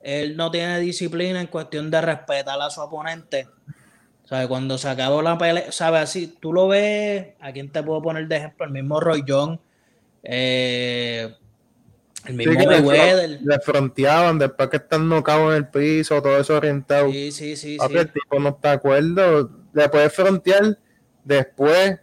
Él 0.00 0.36
no 0.36 0.50
tiene 0.50 0.78
disciplina 0.80 1.40
en 1.40 1.46
cuestión 1.48 1.90
de 1.90 2.00
respetar 2.00 2.60
a 2.60 2.70
su 2.70 2.80
oponente. 2.80 3.48
¿Sabe? 4.24 4.46
Cuando 4.46 4.76
se 4.76 4.88
acabó 4.88 5.22
la 5.22 5.38
pelea, 5.38 5.72
¿sabes? 5.72 6.02
Así, 6.02 6.36
tú 6.38 6.52
lo 6.52 6.68
ves, 6.68 7.28
¿a 7.40 7.50
quién 7.52 7.70
te 7.70 7.82
puedo 7.82 8.02
poner 8.02 8.28
de 8.28 8.36
ejemplo? 8.36 8.66
El 8.66 8.72
mismo 8.72 9.00
Roy 9.00 9.24
John, 9.26 9.58
eh, 10.22 11.34
el 12.26 12.34
mismo 12.34 12.52
sí, 12.52 12.66
Le, 12.66 13.28
le 13.40 13.60
fronteaban 13.60 14.38
después 14.38 14.68
que 14.68 14.76
están 14.76 15.08
nocados 15.08 15.52
en 15.52 15.56
el 15.56 15.68
piso, 15.68 16.20
todo 16.20 16.38
eso 16.38 16.56
orientado. 16.56 17.10
Sí, 17.10 17.32
sí, 17.32 17.56
sí. 17.56 17.78
sí. 17.78 17.96
El 17.96 18.12
tipo 18.12 18.38
no 18.38 18.50
está 18.50 18.70
de 18.70 18.74
acuerdo. 18.74 19.50
Le 19.72 19.88
puedes 19.88 20.12
frontear 20.12 20.78
después 21.24 21.98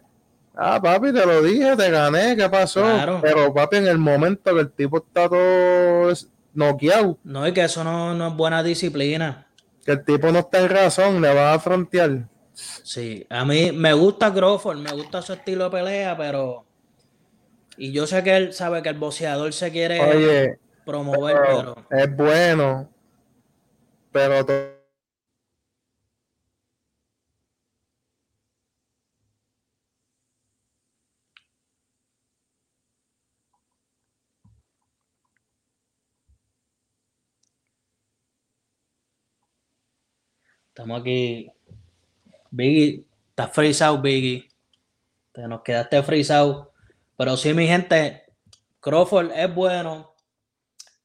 Ah, 0.58 0.80
papi, 0.80 1.12
te 1.12 1.26
lo 1.26 1.42
dije, 1.42 1.76
te 1.76 1.90
gané, 1.90 2.34
¿qué 2.34 2.48
pasó? 2.48 2.82
Pero, 3.20 3.52
papi, 3.52 3.76
en 3.76 3.88
el 3.88 3.98
momento 3.98 4.54
que 4.54 4.60
el 4.60 4.70
tipo 4.72 4.96
está 4.96 5.28
todo 5.28 6.10
noqueado. 6.56 7.18
No, 7.24 7.46
y 7.46 7.52
que 7.52 7.64
eso 7.64 7.84
no, 7.84 8.26
es 8.26 8.34
buena 8.34 8.62
disciplina. 8.62 9.46
Que 9.84 9.92
el 9.92 10.04
tipo 10.04 10.32
no 10.32 10.40
está 10.40 10.60
en 10.60 10.68
razón, 10.68 11.22
le 11.22 11.32
va 11.32 11.54
a 11.54 11.58
frontear. 11.58 12.28
Sí, 12.54 13.26
a 13.28 13.44
mí 13.44 13.70
me 13.72 13.92
gusta 13.92 14.32
Crawford, 14.32 14.78
me 14.78 14.92
gusta 14.92 15.22
su 15.22 15.34
estilo 15.34 15.64
de 15.64 15.70
pelea, 15.70 16.16
pero. 16.16 16.64
Y 17.76 17.92
yo 17.92 18.06
sé 18.06 18.22
que 18.24 18.36
él 18.36 18.52
sabe 18.54 18.82
que 18.82 18.88
el 18.88 18.98
boxeador 18.98 19.52
se 19.52 19.70
quiere 19.70 20.58
promover, 20.84 21.36
pero. 21.46 21.76
Es 21.90 22.16
bueno, 22.16 22.88
pero 24.10 24.44
Estamos 40.76 41.00
aquí. 41.00 41.50
Biggie, 42.50 43.06
está 43.30 43.48
frisado, 43.48 43.98
Biggie. 44.02 44.46
Te 45.32 45.48
nos 45.48 45.62
quedaste 45.62 46.02
frisado. 46.02 46.74
Pero 47.16 47.34
sí, 47.38 47.54
mi 47.54 47.66
gente, 47.66 48.24
Crawford 48.80 49.32
es 49.32 49.54
bueno, 49.54 50.14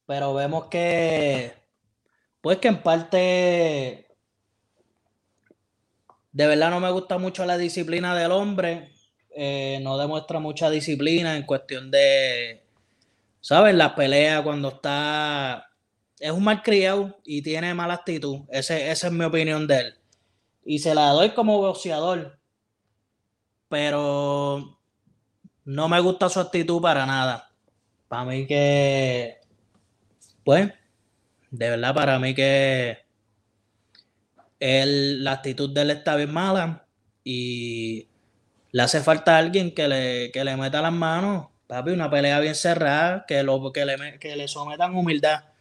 pero 0.04 0.34
vemos 0.34 0.66
que, 0.66 1.54
pues 2.42 2.58
que 2.58 2.68
en 2.68 2.82
parte, 2.82 4.08
de 6.32 6.46
verdad 6.46 6.68
no 6.68 6.78
me 6.78 6.90
gusta 6.90 7.16
mucho 7.16 7.46
la 7.46 7.56
disciplina 7.56 8.14
del 8.14 8.32
hombre. 8.32 8.92
Eh, 9.34 9.80
no 9.82 9.96
demuestra 9.96 10.38
mucha 10.38 10.68
disciplina 10.68 11.34
en 11.34 11.44
cuestión 11.44 11.90
de, 11.90 12.62
¿sabes? 13.40 13.74
La 13.74 13.94
pelea 13.94 14.42
cuando 14.42 14.68
está 14.68 15.71
es 16.22 16.30
un 16.30 16.44
mal 16.44 16.62
criado 16.62 17.18
y 17.24 17.42
tiene 17.42 17.74
mala 17.74 17.94
actitud. 17.94 18.42
Ese, 18.48 18.92
esa 18.92 19.08
es 19.08 19.12
mi 19.12 19.24
opinión 19.24 19.66
de 19.66 19.80
él. 19.80 19.94
Y 20.64 20.78
se 20.78 20.94
la 20.94 21.08
doy 21.08 21.30
como 21.30 21.58
boxeador. 21.58 22.38
Pero 23.68 24.78
no 25.64 25.88
me 25.88 25.98
gusta 25.98 26.28
su 26.28 26.38
actitud 26.38 26.80
para 26.80 27.04
nada. 27.06 27.50
Para 28.06 28.24
mí 28.24 28.46
que, 28.46 29.38
pues, 30.44 30.72
de 31.50 31.70
verdad, 31.70 31.92
para 31.92 32.20
mí 32.20 32.34
que 32.36 32.98
la 34.60 35.32
actitud 35.32 35.74
de 35.74 35.82
él 35.82 35.90
está 35.90 36.14
bien 36.14 36.32
mala 36.32 36.86
y 37.24 38.06
le 38.70 38.82
hace 38.82 39.00
falta 39.00 39.38
alguien 39.38 39.74
que 39.74 39.88
le, 39.88 40.30
que 40.30 40.44
le 40.44 40.56
meta 40.56 40.80
las 40.80 40.92
manos. 40.92 41.48
Papi, 41.66 41.90
una 41.90 42.08
pelea 42.08 42.38
bien 42.38 42.54
cerrada, 42.54 43.24
que, 43.26 43.42
lo, 43.42 43.72
que, 43.72 43.84
le, 43.84 44.20
que 44.20 44.36
le 44.36 44.46
sometan 44.46 44.94
humildad 44.94 45.51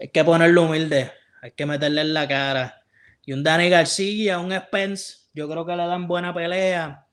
hay 0.00 0.08
que 0.08 0.24
ponerlo 0.24 0.64
humilde, 0.64 1.12
hay 1.42 1.52
que 1.52 1.66
meterle 1.66 2.02
en 2.02 2.14
la 2.14 2.28
cara. 2.28 2.82
Y 3.24 3.32
un 3.32 3.42
Dani 3.42 3.68
García, 3.68 4.38
un 4.38 4.52
Spence, 4.52 5.28
yo 5.34 5.48
creo 5.48 5.66
que 5.66 5.76
le 5.76 5.86
dan 5.86 6.08
buena 6.08 6.32
pelea 6.32 7.06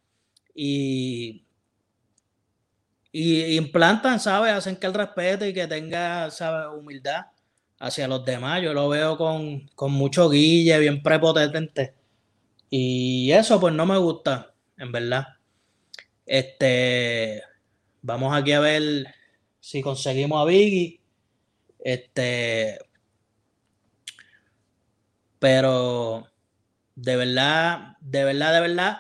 y, 0.54 1.46
y 3.12 3.58
implantan, 3.58 4.20
¿sabes? 4.20 4.54
Hacen 4.54 4.77
que 4.77 4.88
el 4.88 4.94
respeto 4.94 5.46
y 5.46 5.54
que 5.54 5.68
tenga, 5.68 6.32
¿sabes? 6.32 6.68
Humildad 6.77 7.25
hacia 7.80 8.08
los 8.08 8.24
demás. 8.24 8.62
Yo 8.62 8.74
lo 8.74 8.89
veo 8.89 9.18
con, 9.18 9.68
con 9.75 9.92
mucho 9.92 10.30
guille, 10.30 10.80
bien 10.80 11.04
prepotente. 11.04 11.96
Y 12.70 13.32
eso 13.32 13.60
pues 13.60 13.74
no 13.74 13.86
me 13.86 13.98
gusta, 13.98 14.54
en 14.77 14.92
verdad. 14.92 15.27
Este, 16.25 17.44
vamos 18.01 18.36
aquí 18.36 18.54
a 18.54 18.60
ver 18.60 19.08
si 19.60 19.82
conseguimos 19.82 20.42
a 20.42 20.46
Biggie. 20.46 21.00
Este, 21.86 22.80
pero 25.38 26.25
de 26.96 27.15
verdad, 27.15 27.98
de 28.01 28.24
verdad, 28.24 28.54
de 28.54 28.62
verdad, 28.62 28.98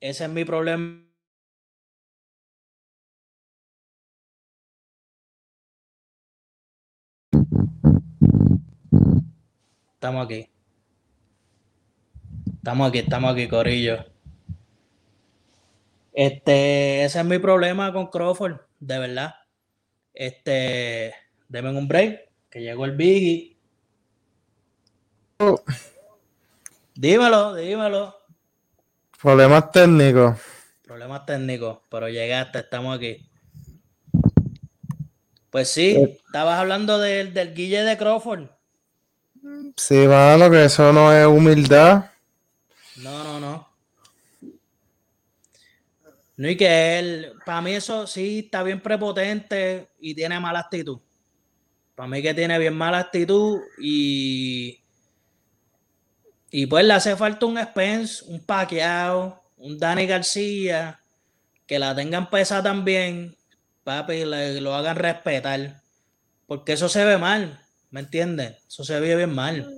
ese 0.00 0.24
es 0.24 0.30
mi 0.30 0.46
problema. 0.46 1.04
Estamos 9.92 10.24
aquí. 10.24 10.50
Estamos 12.54 12.88
aquí, 12.88 12.98
estamos 13.00 13.32
aquí, 13.34 13.46
Corillo. 13.46 14.06
Este, 16.14 17.04
ese 17.04 17.20
es 17.20 17.26
mi 17.26 17.38
problema 17.38 17.92
con 17.92 18.06
Crawford, 18.06 18.60
de 18.80 18.98
verdad. 18.98 19.34
Este, 20.14 21.23
Deme 21.54 21.70
un 21.70 21.86
break, 21.86 22.30
que 22.50 22.60
llegó 22.62 22.84
el 22.84 22.96
Biggie. 22.96 23.56
Dímelo, 26.96 27.54
dímelo. 27.54 28.16
Problemas 29.22 29.70
técnicos. 29.70 30.36
Problemas 30.82 31.24
técnicos, 31.24 31.78
pero 31.88 32.08
llegaste, 32.08 32.58
estamos 32.58 32.96
aquí. 32.96 33.30
Pues 35.50 35.68
sí, 35.68 35.90
eh. 35.90 36.18
estabas 36.26 36.58
hablando 36.58 36.98
del, 36.98 37.32
del 37.32 37.54
Guille 37.54 37.84
de 37.84 37.96
Crawford. 37.98 38.48
Sí, 39.76 40.08
mano, 40.08 40.50
que 40.50 40.64
eso 40.64 40.92
no 40.92 41.12
es 41.12 41.24
humildad. 41.24 42.10
No, 42.96 43.22
no, 43.22 43.38
no. 43.38 43.68
No, 46.36 46.48
y 46.48 46.56
que 46.56 46.98
él, 46.98 47.32
para 47.46 47.60
mí 47.60 47.74
eso 47.74 48.08
sí 48.08 48.40
está 48.40 48.64
bien 48.64 48.82
prepotente 48.82 49.90
y 50.00 50.16
tiene 50.16 50.40
mala 50.40 50.58
actitud. 50.58 50.98
Para 51.94 52.08
mí 52.08 52.22
que 52.22 52.34
tiene 52.34 52.58
bien 52.58 52.74
mala 52.74 52.98
actitud 52.98 53.60
y. 53.78 54.80
Y 56.50 56.66
pues 56.66 56.84
le 56.84 56.92
hace 56.92 57.16
falta 57.16 57.46
un 57.46 57.60
Spence, 57.60 58.24
un 58.28 58.44
Paqueado, 58.44 59.42
un 59.56 59.76
Dani 59.76 60.06
García, 60.06 61.00
que 61.66 61.80
la 61.80 61.96
tengan 61.96 62.30
pesa 62.30 62.62
también, 62.62 63.36
papi, 63.82 64.24
le, 64.24 64.60
lo 64.60 64.74
hagan 64.74 64.96
respetar. 64.96 65.80
Porque 66.46 66.74
eso 66.74 66.88
se 66.88 67.04
ve 67.04 67.18
mal, 67.18 67.60
¿me 67.90 68.00
entiendes? 68.00 68.56
Eso 68.68 68.84
se 68.84 69.00
ve 69.00 69.16
bien 69.16 69.34
mal. 69.34 69.68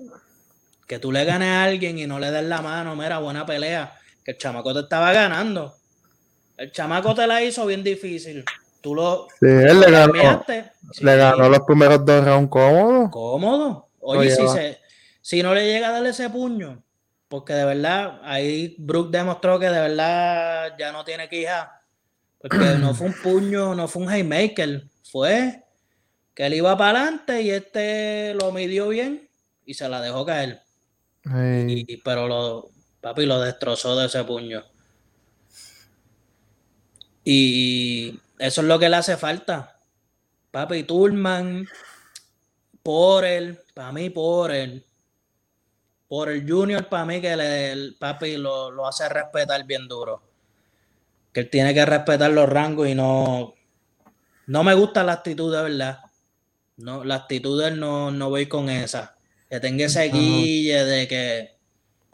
Que 0.87 0.99
tú 0.99 1.13
le 1.13 1.25
ganes 1.25 1.49
a 1.49 1.65
alguien 1.65 1.99
y 1.99 2.07
no 2.07 2.19
le 2.19 2.31
des 2.31 2.45
la 2.45 2.61
mano, 2.61 2.95
mira, 2.95 3.19
buena 3.19 3.47
pelea. 3.47 3.99
Que 4.23 4.33
el 4.33 4.39
chamaco 4.39 4.75
te 4.75 4.81
estaba 4.81 5.13
ganando. 5.13 5.75
El 6.57 6.73
chamaco 6.73 7.15
te 7.15 7.27
la 7.27 7.43
hizo 7.43 7.65
bien 7.65 7.83
difícil. 7.83 8.45
Tú 8.81 8.95
lo. 8.95 9.29
Sí, 9.41 9.47
él 9.47 9.81
le 9.81 9.91
ganó. 9.91 10.45
Le 11.01 11.17
ganó 11.17 11.49
los 11.49 11.61
primeros 11.61 12.05
dos 12.05 12.25
rounds 12.25 12.51
cómodos. 12.51 13.11
Cómodo. 13.11 13.89
Oye, 14.01 14.31
si, 14.31 14.47
se, 14.49 14.79
si 15.21 15.43
no 15.43 15.55
le 15.55 15.67
llega 15.67 15.89
a 15.89 15.93
darle 15.93 16.11
ese 16.11 16.31
puño, 16.31 16.83
porque 17.29 17.53
de 17.53 17.65
verdad, 17.65 18.21
ahí 18.23 18.77
Brook 18.79 19.11
demostró 19.11 19.59
que 19.59 19.67
de 19.67 19.81
verdad 19.81 20.75
ya 20.79 20.93
no 20.93 21.05
tiene 21.05 21.29
que 21.29 21.41
ir 21.41 21.49
Porque 22.39 22.59
no 22.79 22.95
fue 22.95 23.09
un 23.09 23.15
puño, 23.15 23.75
no 23.75 23.89
fue 23.89 24.03
un 24.03 24.11
haymaker. 24.11 24.85
Fue 25.11 25.65
que 26.35 26.47
él 26.47 26.55
iba 26.55 26.77
para 26.77 27.03
adelante 27.03 27.43
y 27.43 27.51
este 27.51 28.35
lo 28.35 28.53
midió 28.53 28.89
bien 28.89 29.29
y 29.65 29.75
se 29.75 29.89
la 29.89 30.01
dejó 30.01 30.25
caer. 30.25 30.63
pero 32.05 32.29
lo, 32.29 32.71
papi 33.01 33.27
lo 33.27 33.41
destrozó 33.41 33.97
de 33.97 34.07
ese 34.07 34.23
puño. 34.25 34.63
Y 37.25 38.21
eso 38.39 38.61
es 38.61 38.67
lo 38.67 38.79
que 38.79 38.89
le 38.89 38.97
hace 38.97 39.17
falta. 39.17 39.79
Papi 40.51 40.85
Turman, 40.85 41.67
por 42.83 43.25
él, 43.25 43.59
para 43.75 43.93
mí 43.93 44.11
por 44.11 44.53
él. 44.53 44.87
Por 46.09 46.31
el 46.31 46.49
Junior, 46.49 46.89
para 46.89 47.05
mí 47.05 47.21
que 47.21 47.33
el 47.33 47.97
papi 47.99 48.37
lo, 48.37 48.87
hace 48.87 49.09
respetar 49.09 49.65
bien 49.65 49.89
duro. 49.89 50.23
Que 51.33 51.41
él 51.41 51.51
tiene 51.51 51.75
que 51.75 51.85
respetar 51.85 52.31
los 52.31 52.49
rangos 52.49 52.89
y 52.89 52.95
no. 52.95 53.55
No 54.47 54.63
me 54.63 54.75
gusta 54.75 55.03
la 55.03 55.15
actitud 55.15 55.55
de 55.55 55.63
verdad. 55.63 55.99
No, 56.77 57.03
la 57.03 57.17
actitud 57.17 57.61
de 57.61 57.69
él 57.69 57.81
no, 57.81 58.13
no 58.13 58.31
voy 58.31 58.47
con 58.47 58.71
esa. 58.71 59.17
Que 59.51 59.59
tenga 59.59 59.87
ese 59.87 60.05
guille 60.05 60.85
de 60.85 61.09
que. 61.09 61.57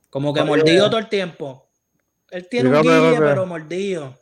Como 0.09 0.33
que 0.33 0.43
mordido 0.43 0.89
todo 0.89 0.99
el 0.99 1.09
tiempo. 1.09 1.69
Él 2.31 2.49
tiene 2.49 2.71
un 2.71 2.83
guille, 2.83 3.19
pero 3.19 3.47
mordido. 3.47 4.22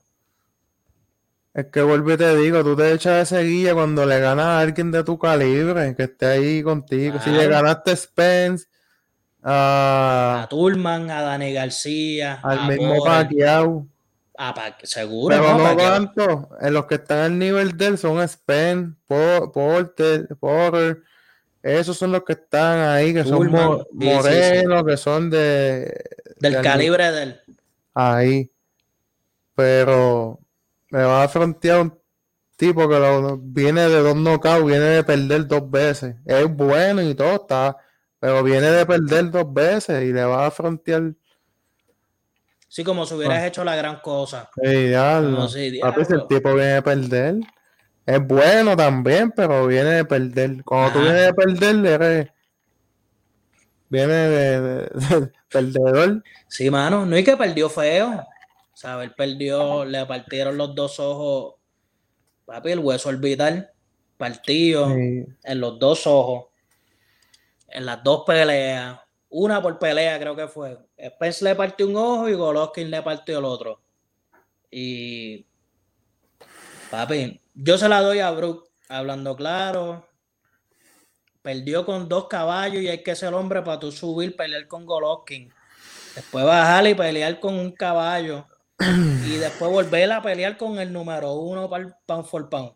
Es 1.61 1.67
que 1.67 1.83
vuelvo 1.83 2.13
y 2.13 2.17
te 2.17 2.35
digo, 2.37 2.65
tú 2.65 2.75
te 2.75 2.91
echas 2.91 3.31
ese 3.31 3.43
guía 3.43 3.75
cuando 3.75 4.07
le 4.07 4.19
ganas 4.19 4.47
a 4.47 4.61
alguien 4.61 4.91
de 4.91 5.05
tu 5.05 5.19
calibre, 5.19 5.95
que 5.95 6.05
esté 6.05 6.25
ahí 6.25 6.63
contigo. 6.63 7.19
Si 7.23 7.29
le 7.29 7.47
ganaste 7.49 7.95
Spence, 7.95 8.67
a, 9.43 10.45
a 10.45 10.49
Turman, 10.49 11.11
a 11.11 11.21
Dani 11.21 11.53
García, 11.53 12.41
al 12.43 12.67
mismo 12.67 13.05
Pacquiao. 13.05 13.87
A 14.39 14.55
seguro. 14.85 15.37
Pero 15.37 15.59
no, 15.59 15.77
tanto. 15.77 16.49
En 16.63 16.73
los 16.73 16.87
que 16.87 16.95
están 16.95 17.19
al 17.19 17.39
nivel 17.39 17.77
de 17.77 17.89
él 17.89 17.99
son 17.99 18.27
Spence, 18.27 18.95
Porter, 19.07 20.29
Porter. 20.41 21.03
Esos 21.63 21.99
son 21.99 22.13
los 22.13 22.25
que 22.25 22.33
están 22.33 22.79
ahí, 22.89 23.13
que 23.13 23.25
son 23.25 23.51
morenos, 23.93 24.85
que 24.87 24.97
son 24.97 25.29
de. 25.29 26.05
Del 26.39 26.63
calibre 26.63 27.13
de 27.13 27.23
él. 27.23 27.41
Ahí. 27.93 28.51
Pero 29.55 30.41
me 30.91 31.03
va 31.03 31.25
a 31.25 31.29
frontear 31.29 31.81
un 31.81 31.99
tipo 32.57 32.89
que 32.89 32.99
lo, 32.99 33.39
viene 33.39 33.89
de 33.89 34.01
dos 34.01 34.15
knockouts, 34.15 34.67
viene 34.67 34.85
de 34.85 35.05
perder 35.05 35.47
dos 35.47 35.71
veces. 35.71 36.17
Es 36.27 36.55
bueno 36.55 37.03
y 37.03 37.15
todo 37.15 37.37
está, 37.37 37.77
pero 38.19 38.43
viene 38.43 38.71
de 38.71 38.85
perder 38.85 39.31
dos 39.31 39.53
veces 39.53 40.05
y 40.05 40.13
le 40.13 40.25
va 40.25 40.47
a 40.47 40.51
frontear. 40.51 41.15
Sí, 42.69 42.85
como 42.85 43.07
si 43.07 43.15
hubieras 43.15 43.39
ah. 43.39 43.47
hecho 43.47 43.65
la 43.65 43.75
gran 43.75 44.01
cosa. 44.01 44.51
Sí, 44.63 44.91
ya. 44.91 45.21
No, 45.21 45.49
sí, 45.49 45.81
el 45.81 46.27
tipo 46.29 46.55
viene 46.55 46.75
de 46.75 46.83
perder. 46.83 47.37
Es 48.07 48.27
bueno 48.27 48.77
también, 48.77 49.33
pero 49.33 49.67
viene 49.67 49.91
de 49.91 50.05
perder. 50.05 50.63
Cuando 50.65 50.93
tú 50.93 51.01
vienes 51.01 51.27
de 51.27 51.35
perder, 51.35 51.87
eres. 51.87 52.29
Viene 53.89 54.13
de, 54.13 54.61
de 54.61 55.33
perdedor. 55.49 56.23
Sí, 56.47 56.71
mano. 56.71 57.07
No 57.07 57.17
es 57.17 57.25
que 57.25 57.37
perdió 57.37 57.69
feo. 57.69 58.25
¿Sabes? 58.81 59.09
Él 59.09 59.15
perdió, 59.15 59.85
le 59.85 60.07
partieron 60.07 60.57
los 60.57 60.75
dos 60.75 60.99
ojos, 61.01 61.57
papi, 62.47 62.71
el 62.71 62.79
hueso 62.79 63.11
orbital 63.11 63.71
partido 64.17 64.91
en 64.91 65.61
los 65.61 65.79
dos 65.79 66.07
ojos, 66.07 66.47
en 67.69 67.85
las 67.85 68.03
dos 68.03 68.25
peleas. 68.27 68.99
Una 69.29 69.61
por 69.61 69.79
pelea, 69.79 70.19
creo 70.19 70.35
que 70.35 70.49
fue. 70.49 70.79
Spence 70.99 71.45
le 71.45 71.55
partió 71.55 71.87
un 71.87 71.97
ojo 71.97 72.29
y 72.29 72.35
Golovkin 72.35 72.91
le 72.91 73.03
partió 73.03 73.39
el 73.39 73.45
otro. 73.45 73.83
Y. 74.71 75.47
Papi, 76.91 77.41
yo 77.55 77.79
se 77.79 77.89
la 77.89 78.01
doy 78.01 78.19
a 78.19 78.31
Brook, 78.31 78.69
hablando 78.89 79.37
claro. 79.37 80.07
Perdió 81.43 81.87
con 81.87 82.09
dos 82.09 82.29
caballos 82.29 82.83
y 82.83 82.89
hay 82.89 83.03
que 83.03 83.15
ser 83.15 83.35
hombre 83.35 83.63
para 83.63 83.79
tú 83.79 83.93
subir, 83.93 84.37
pelear 84.37 84.67
con 84.67 84.87
Golovkin. 84.87 85.53
Después 86.15 86.45
bajar 86.45 86.87
y 86.87 86.95
pelear 86.95 87.41
con 87.41 87.55
un 87.55 87.73
caballo. 87.73 88.47
Y 88.81 89.37
después 89.37 89.71
volver 89.71 90.11
a 90.13 90.23
pelear 90.23 90.57
con 90.57 90.79
el 90.79 90.93
número 90.93 91.35
uno 91.35 91.69
para 91.69 91.85
el 91.85 91.95
pound 92.07 92.25
for 92.25 92.49
pound. 92.49 92.73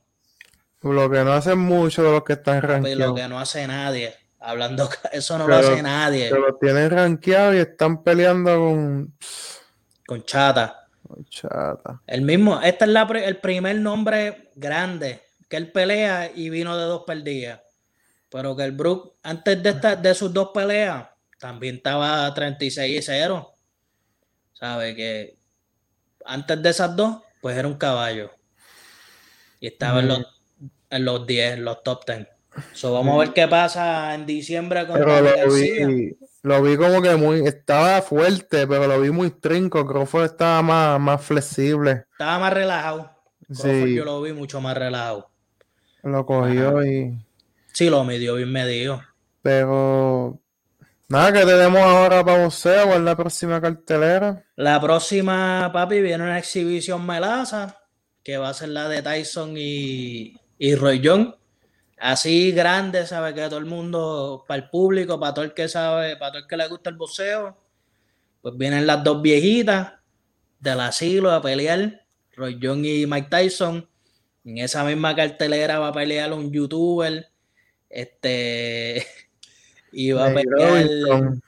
Lo 0.83 1.11
que 1.11 1.25
no 1.25 1.33
hacen 1.33 1.59
mucho 1.59 2.03
de 2.03 2.11
los 2.11 2.25
que 2.25 2.35
están 2.35 2.61
rankeados. 2.61 2.99
Lo 2.99 3.15
que 3.15 3.27
no 3.27 3.41
hace 3.41 3.67
nadie. 3.67 4.15
Hablando, 4.39 4.91
eso 5.13 5.39
no 5.39 5.49
lo 5.49 5.57
hace 5.57 5.83
nadie. 5.83 6.29
Pero 6.29 6.49
lo 6.49 6.57
tienen 6.57 6.91
rankeado 6.91 7.55
y 7.55 7.59
están 7.59 8.03
peleando 8.03 8.59
con. 8.59 9.15
Con 10.07 10.25
chata. 10.25 10.89
Con 11.09 11.25
chata. 11.25 12.03
El 12.07 12.23
mismo, 12.23 12.61
este 12.61 12.85
es 12.85 12.91
la, 12.91 13.03
el 13.03 13.39
primer 13.39 13.77
nombre 13.77 14.51
grande 14.55 15.23
que 15.49 15.57
él 15.57 15.73
pelea 15.73 16.31
y 16.35 16.51
vino 16.51 16.77
de 16.77 16.85
dos 16.85 17.05
perdidas. 17.07 17.61
Pero 18.29 18.55
que 18.55 18.65
el 18.65 18.73
Brook, 18.73 19.15
antes 19.23 19.63
de, 19.63 19.71
esta, 19.71 19.97
de 19.97 20.15
sus 20.15 20.33
dos 20.33 20.51
peleas, 20.53 21.07
también 21.38 21.77
estaba 21.77 22.33
36 22.35 22.99
y 22.99 23.03
0. 23.03 23.53
¿Sabe? 24.53 24.95
Que 24.95 25.38
antes 26.25 26.63
de 26.63 26.71
esas 26.71 26.95
dos, 26.97 27.19
pues 27.41 27.57
era 27.57 27.69
un 27.69 27.75
caballo. 27.75 28.31
Y 29.61 29.69
estaba 29.69 30.01
en, 30.01 30.09
los, 30.09 30.27
en 30.91 31.05
los 31.05 31.27
10, 31.27 31.55
en 31.55 31.65
los 31.65 31.83
top 31.83 32.05
10. 32.07 32.29
So, 32.73 32.93
vamos 32.93 33.15
a 33.15 33.19
ver 33.19 33.33
qué 33.33 33.49
pasa 33.49 34.15
en 34.15 34.27
diciembre 34.27 34.87
con 34.87 34.97
pero 34.97 35.21
lo 35.21 35.53
vi, 35.53 36.17
lo 36.43 36.63
vi 36.63 36.77
como 36.77 37.03
que 37.03 37.17
muy, 37.17 37.47
estaba 37.47 38.01
fuerte, 38.03 38.67
pero 38.67 38.87
lo 38.87 39.01
vi 39.01 39.11
muy 39.11 39.31
trinco. 39.31 39.87
Crawford 39.87 40.25
estaba 40.27 40.63
más, 40.63 41.01
más 41.01 41.23
flexible. 41.23 42.05
Estaba 42.13 42.39
más 42.39 42.53
relajado. 42.53 43.11
Sí. 43.51 43.95
Yo 43.95 44.05
lo 44.05 44.23
vi 44.23 44.33
mucho 44.33 44.61
más 44.61 44.77
relajado. 44.77 45.31
Lo 46.03 46.25
cogió 46.27 46.85
y. 46.85 47.19
Sí, 47.73 47.89
lo 47.91 48.05
midió 48.05 48.35
bien 48.35 48.53
medido. 48.53 49.03
Pero. 49.43 50.39
Nada, 51.14 51.46
tenemos 51.46 51.81
ahora 51.81 52.24
para 52.24 52.42
boxeo 52.42 52.92
en 52.96 53.05
la 53.05 53.16
próxima 53.16 53.61
cartelera. 53.61 54.44
La 54.57 54.81
próxima, 54.81 55.70
papi, 55.72 56.00
viene 56.00 56.24
una 56.24 56.40
exhibición 56.40 57.07
melaza, 57.07 57.79
que 58.24 58.37
va 58.37 58.48
a 58.48 58.55
ser 58.55 58.70
la 58.70 58.88
de 58.88 59.00
Tyson 59.00 59.55
y, 59.57 60.35
y 60.59 60.74
Roy 60.74 61.00
John 61.05 61.37
así 62.00 62.50
grande, 62.50 63.07
sabe 63.07 63.33
que 63.33 63.42
todo 63.42 63.61
el 63.61 63.64
mundo, 63.64 64.44
para 64.48 64.64
el 64.64 64.70
público, 64.70 65.20
para 65.20 65.35
todo 65.35 65.44
el 65.44 65.55
que 65.55 65.68
sabe, 65.68 66.16
para 66.16 66.33
todo 66.33 66.42
el 66.42 66.48
que 66.48 66.57
le 66.57 66.66
gusta 66.66 66.90
el 66.90 66.96
boxeo, 66.96 67.57
pues 68.42 68.57
vienen 68.59 68.85
las 68.85 69.05
dos 69.05 69.22
viejitas 69.22 69.92
del 70.59 70.81
asilo 70.81 71.31
a 71.31 71.40
pelear, 71.40 72.09
Roy 72.35 72.59
John 72.61 72.85
y 72.85 73.07
Mike 73.07 73.29
Tyson. 73.31 73.88
En 74.44 74.59
esa 74.59 74.83
misma 74.83 75.14
cartelera 75.14 75.79
va 75.79 75.88
a 75.88 75.92
pelear 75.92 76.33
un 76.33 76.53
youtuber, 76.53 77.31
este, 77.88 79.07
y 79.94 80.12
va 80.12 80.26
a 80.26 80.35
pelear 80.35 80.87
Robinson, 80.87 81.42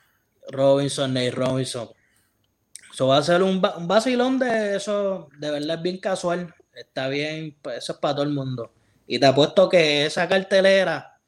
Robinson 0.50 1.14
Nate 1.14 1.30
Robinson. 1.30 1.88
Eso 2.92 3.08
va 3.08 3.18
a 3.18 3.22
ser 3.22 3.42
un, 3.42 3.62
un 3.76 3.88
vacilón 3.88 4.38
de 4.38 4.76
eso, 4.76 5.28
de 5.38 5.50
verdad 5.50 5.76
es 5.76 5.82
bien 5.82 5.98
casual, 5.98 6.54
está 6.74 7.08
bien, 7.08 7.56
pues 7.60 7.78
eso 7.78 7.92
es 7.94 7.98
para 7.98 8.14
todo 8.14 8.24
el 8.24 8.32
mundo. 8.32 8.72
Y 9.06 9.18
te 9.18 9.26
apuesto 9.26 9.68
que 9.68 10.06
esa 10.06 10.26
cartelera 10.28 11.18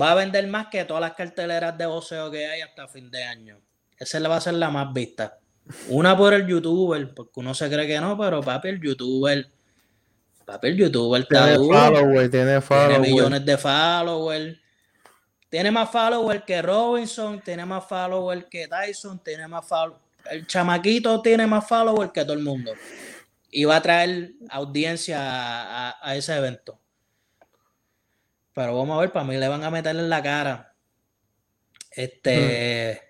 va 0.00 0.12
a 0.12 0.14
vender 0.14 0.46
más 0.46 0.68
que 0.68 0.84
todas 0.84 1.00
las 1.00 1.14
carteleras 1.14 1.76
de 1.76 1.86
boxeo 1.86 2.30
que 2.30 2.46
hay 2.46 2.60
hasta 2.60 2.88
fin 2.88 3.10
de 3.10 3.24
año. 3.24 3.60
Esa 3.98 4.20
le 4.20 4.28
va 4.28 4.36
a 4.36 4.40
ser 4.40 4.54
la 4.54 4.70
más 4.70 4.92
vista. 4.92 5.38
Una 5.88 6.16
por 6.16 6.32
el 6.34 6.46
youtuber, 6.46 7.12
porque 7.14 7.32
uno 7.40 7.54
se 7.54 7.68
cree 7.68 7.86
que 7.86 8.00
no, 8.00 8.16
pero 8.18 8.40
papi, 8.40 8.68
el 8.68 8.80
youtuber. 8.80 9.46
Papi, 10.44 10.68
el 10.68 10.76
youtuber 10.76 11.22
está 11.22 11.44
tiene 11.44 11.58
duro. 11.58 12.30
tiene, 12.30 12.60
tiene 12.60 12.98
millones 12.98 13.44
de 13.44 13.58
followers. 13.58 14.58
Tiene 15.50 15.70
más 15.70 15.90
followers 15.90 16.44
que 16.44 16.62
Robinson, 16.62 17.42
tiene 17.42 17.66
más 17.66 17.84
followers 17.86 18.46
que 18.48 18.66
Tyson, 18.68 19.18
tiene 19.18 19.46
más 19.46 19.66
followers. 19.66 20.00
El 20.30 20.46
chamaquito 20.46 21.20
tiene 21.20 21.46
más 21.46 21.66
followers 21.66 22.12
que 22.12 22.22
todo 22.22 22.34
el 22.34 22.42
mundo 22.42 22.72
y 23.50 23.64
va 23.64 23.76
a 23.76 23.82
traer 23.82 24.32
audiencia 24.48 25.18
a, 25.90 26.16
ese 26.16 26.36
evento. 26.36 26.78
Pero 28.54 28.76
vamos 28.76 28.96
a 28.96 29.00
ver, 29.00 29.12
para 29.12 29.24
mí 29.24 29.36
le 29.36 29.48
van 29.48 29.64
a 29.64 29.70
meter 29.70 29.96
en 29.96 30.08
la 30.08 30.22
cara. 30.22 30.74
Este. 31.90 33.02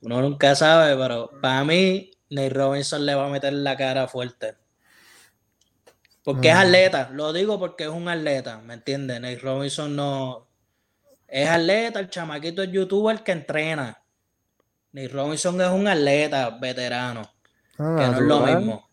Hmm. 0.00 0.06
Uno 0.06 0.20
nunca 0.22 0.54
sabe, 0.54 0.96
pero 0.96 1.30
para 1.40 1.64
mí, 1.64 2.10
Nate 2.30 2.50
Robinson 2.50 3.04
le 3.04 3.14
va 3.14 3.26
a 3.26 3.30
meter 3.30 3.52
en 3.52 3.64
la 3.64 3.76
cara 3.76 4.08
fuerte. 4.08 4.54
Porque 6.22 6.48
es 6.48 6.54
hmm. 6.54 6.58
atleta, 6.58 7.10
lo 7.12 7.32
digo 7.32 7.58
porque 7.58 7.84
es 7.84 7.90
un 7.90 8.08
atleta, 8.08 8.58
¿me 8.58 8.74
entiendes? 8.74 9.20
Nate 9.20 9.38
Robinson 9.38 9.94
no. 9.94 10.45
Es 11.28 11.48
atleta, 11.48 12.00
el 12.00 12.08
chamaquito 12.08 12.62
es 12.62 12.70
youtuber 12.70 13.22
que 13.22 13.32
entrena. 13.32 14.00
Nate 14.92 15.08
Robinson 15.08 15.60
es 15.60 15.68
un 15.68 15.86
atleta 15.88 16.50
veterano, 16.50 17.22
que 17.76 17.82
ah, 17.82 18.10
no 18.10 18.14
es 18.14 18.20
lo 18.20 18.40
mismo. 18.40 18.88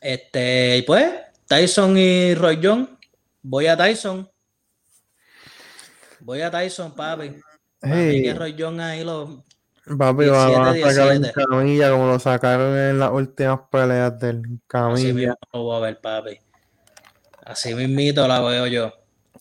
Este, 0.00 0.78
y 0.78 0.82
pues, 0.82 1.12
Tyson 1.46 1.98
y 1.98 2.34
Roy 2.34 2.60
John. 2.62 2.98
Voy 3.42 3.66
a 3.66 3.76
Tyson. 3.76 4.30
Voy 6.20 6.40
a 6.40 6.50
Tyson, 6.50 6.94
papi. 6.94 7.36
Hey. 7.82 8.22
que 8.22 8.34
Roy 8.34 8.56
John 8.58 8.80
ahí 8.80 9.04
lo. 9.04 9.44
Papi, 9.84 10.26
va 10.26 10.70
a 10.70 10.74
sacar 10.74 11.12
en 11.12 11.22
camilla 11.32 11.90
como 11.90 12.06
lo 12.06 12.18
sacaron 12.18 12.76
en 12.76 12.98
las 12.98 13.10
últimas 13.10 13.60
peleas 13.70 14.18
del 14.18 14.60
camilla. 14.66 14.94
Así 14.94 15.12
mismo 15.12 15.34
lo 15.52 15.62
voy 15.62 15.76
a 15.76 15.80
ver, 15.80 16.00
papi. 16.00 16.38
Así 17.44 17.74
mismito 17.74 18.28
la 18.28 18.40
veo 18.40 18.66
yo. 18.66 18.92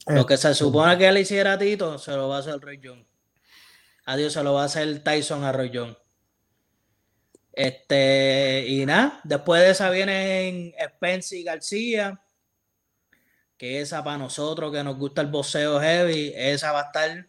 Lo 0.07 0.25
que 0.25 0.37
se 0.37 0.51
este. 0.51 0.63
supone 0.63 0.97
que 0.97 1.07
él 1.07 1.17
hiciera 1.17 1.53
a 1.53 1.57
Tito, 1.57 1.97
se 1.97 2.11
lo 2.11 2.29
va 2.29 2.37
a 2.37 2.39
hacer 2.39 2.59
Roy 2.59 2.79
John. 2.83 3.05
Adiós, 4.05 4.33
se 4.33 4.43
lo 4.43 4.53
va 4.53 4.63
a 4.63 4.65
hacer 4.65 5.03
Tyson 5.03 5.43
a 5.43 5.51
Roy 5.51 5.71
John. 5.73 5.97
Este, 7.51 8.65
y 8.67 8.85
nada, 8.85 9.19
después 9.23 9.61
de 9.61 9.71
esa 9.71 9.89
vienen 9.89 10.73
Spence 10.79 11.37
y 11.37 11.43
García, 11.43 12.21
que 13.57 13.81
esa 13.81 14.03
para 14.03 14.19
nosotros 14.19 14.71
que 14.71 14.83
nos 14.83 14.97
gusta 14.97 15.21
el 15.21 15.27
boxeo 15.27 15.81
heavy, 15.81 16.31
esa 16.35 16.71
va 16.71 16.81
a 16.81 16.85
estar 16.85 17.27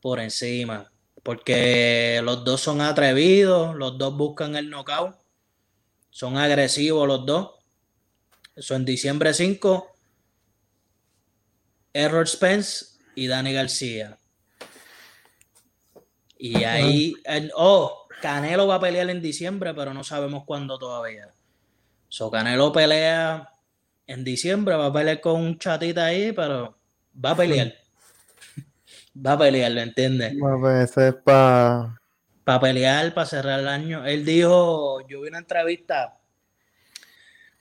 por 0.00 0.18
encima, 0.18 0.92
porque 1.22 2.20
los 2.24 2.44
dos 2.44 2.60
son 2.60 2.80
atrevidos, 2.80 3.74
los 3.76 3.96
dos 3.96 4.16
buscan 4.16 4.56
el 4.56 4.68
knockout, 4.68 5.16
son 6.10 6.36
agresivos 6.36 7.06
los 7.06 7.24
dos. 7.24 7.52
Eso 8.56 8.74
en 8.74 8.84
diciembre 8.84 9.32
5, 9.32 9.93
Errol 11.94 12.26
Spence 12.26 12.86
y 13.14 13.28
Dani 13.28 13.52
García. 13.52 14.18
Y 16.36 16.64
ahí, 16.64 17.14
oh, 17.54 18.06
Canelo 18.20 18.66
va 18.66 18.74
a 18.74 18.80
pelear 18.80 19.08
en 19.08 19.22
diciembre, 19.22 19.72
pero 19.72 19.94
no 19.94 20.04
sabemos 20.04 20.44
cuándo 20.44 20.78
todavía. 20.78 21.28
So, 22.08 22.30
Canelo 22.30 22.72
pelea 22.72 23.48
en 24.06 24.24
diciembre, 24.24 24.74
va 24.74 24.86
a 24.86 24.92
pelear 24.92 25.20
con 25.20 25.40
un 25.40 25.58
chatita 25.58 26.06
ahí, 26.06 26.32
pero 26.32 26.76
va 27.24 27.30
a 27.30 27.36
pelear. 27.36 27.74
va 29.26 29.32
a 29.32 29.38
pelear, 29.38 29.70
¿lo 29.70 29.80
entiendes? 29.80 30.34
Pues, 30.38 30.96
es 30.96 31.14
para... 31.14 32.00
Para 32.42 32.60
pelear, 32.60 33.14
para 33.14 33.26
cerrar 33.26 33.60
el 33.60 33.68
año. 33.68 34.04
Él 34.04 34.24
dijo, 34.24 35.00
yo 35.08 35.22
vi 35.22 35.28
una 35.28 35.38
entrevista 35.38 36.18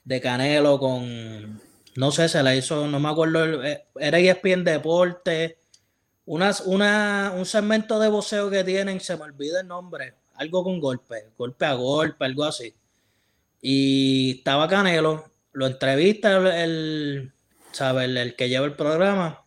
de 0.03 0.19
Canelo 0.19 0.77
con, 0.77 1.61
no 1.95 2.11
sé, 2.11 2.29
se 2.29 2.43
la 2.43 2.55
hizo, 2.55 2.87
no 2.87 2.99
me 2.99 3.09
acuerdo, 3.09 3.63
eh, 3.63 3.85
era 3.99 4.19
ESPN 4.19 4.63
Deporte, 4.63 5.57
una, 6.25 6.51
una, 6.65 7.33
un 7.35 7.45
segmento 7.45 7.99
de 7.99 8.09
boxeo 8.09 8.49
que 8.49 8.63
tienen, 8.63 8.99
se 8.99 9.17
me 9.17 9.23
olvida 9.23 9.61
el 9.61 9.67
nombre, 9.67 10.15
algo 10.35 10.63
con 10.63 10.79
golpe, 10.79 11.29
golpe 11.37 11.65
a 11.65 11.73
golpe, 11.73 12.25
algo 12.25 12.45
así. 12.45 12.73
Y 13.61 14.37
estaba 14.37 14.67
Canelo, 14.67 15.31
lo 15.53 15.67
entrevista 15.67 16.37
el, 16.37 17.31
el, 17.73 18.35
que 18.35 18.49
lleva 18.49 18.65
el 18.65 18.75
programa, 18.75 19.45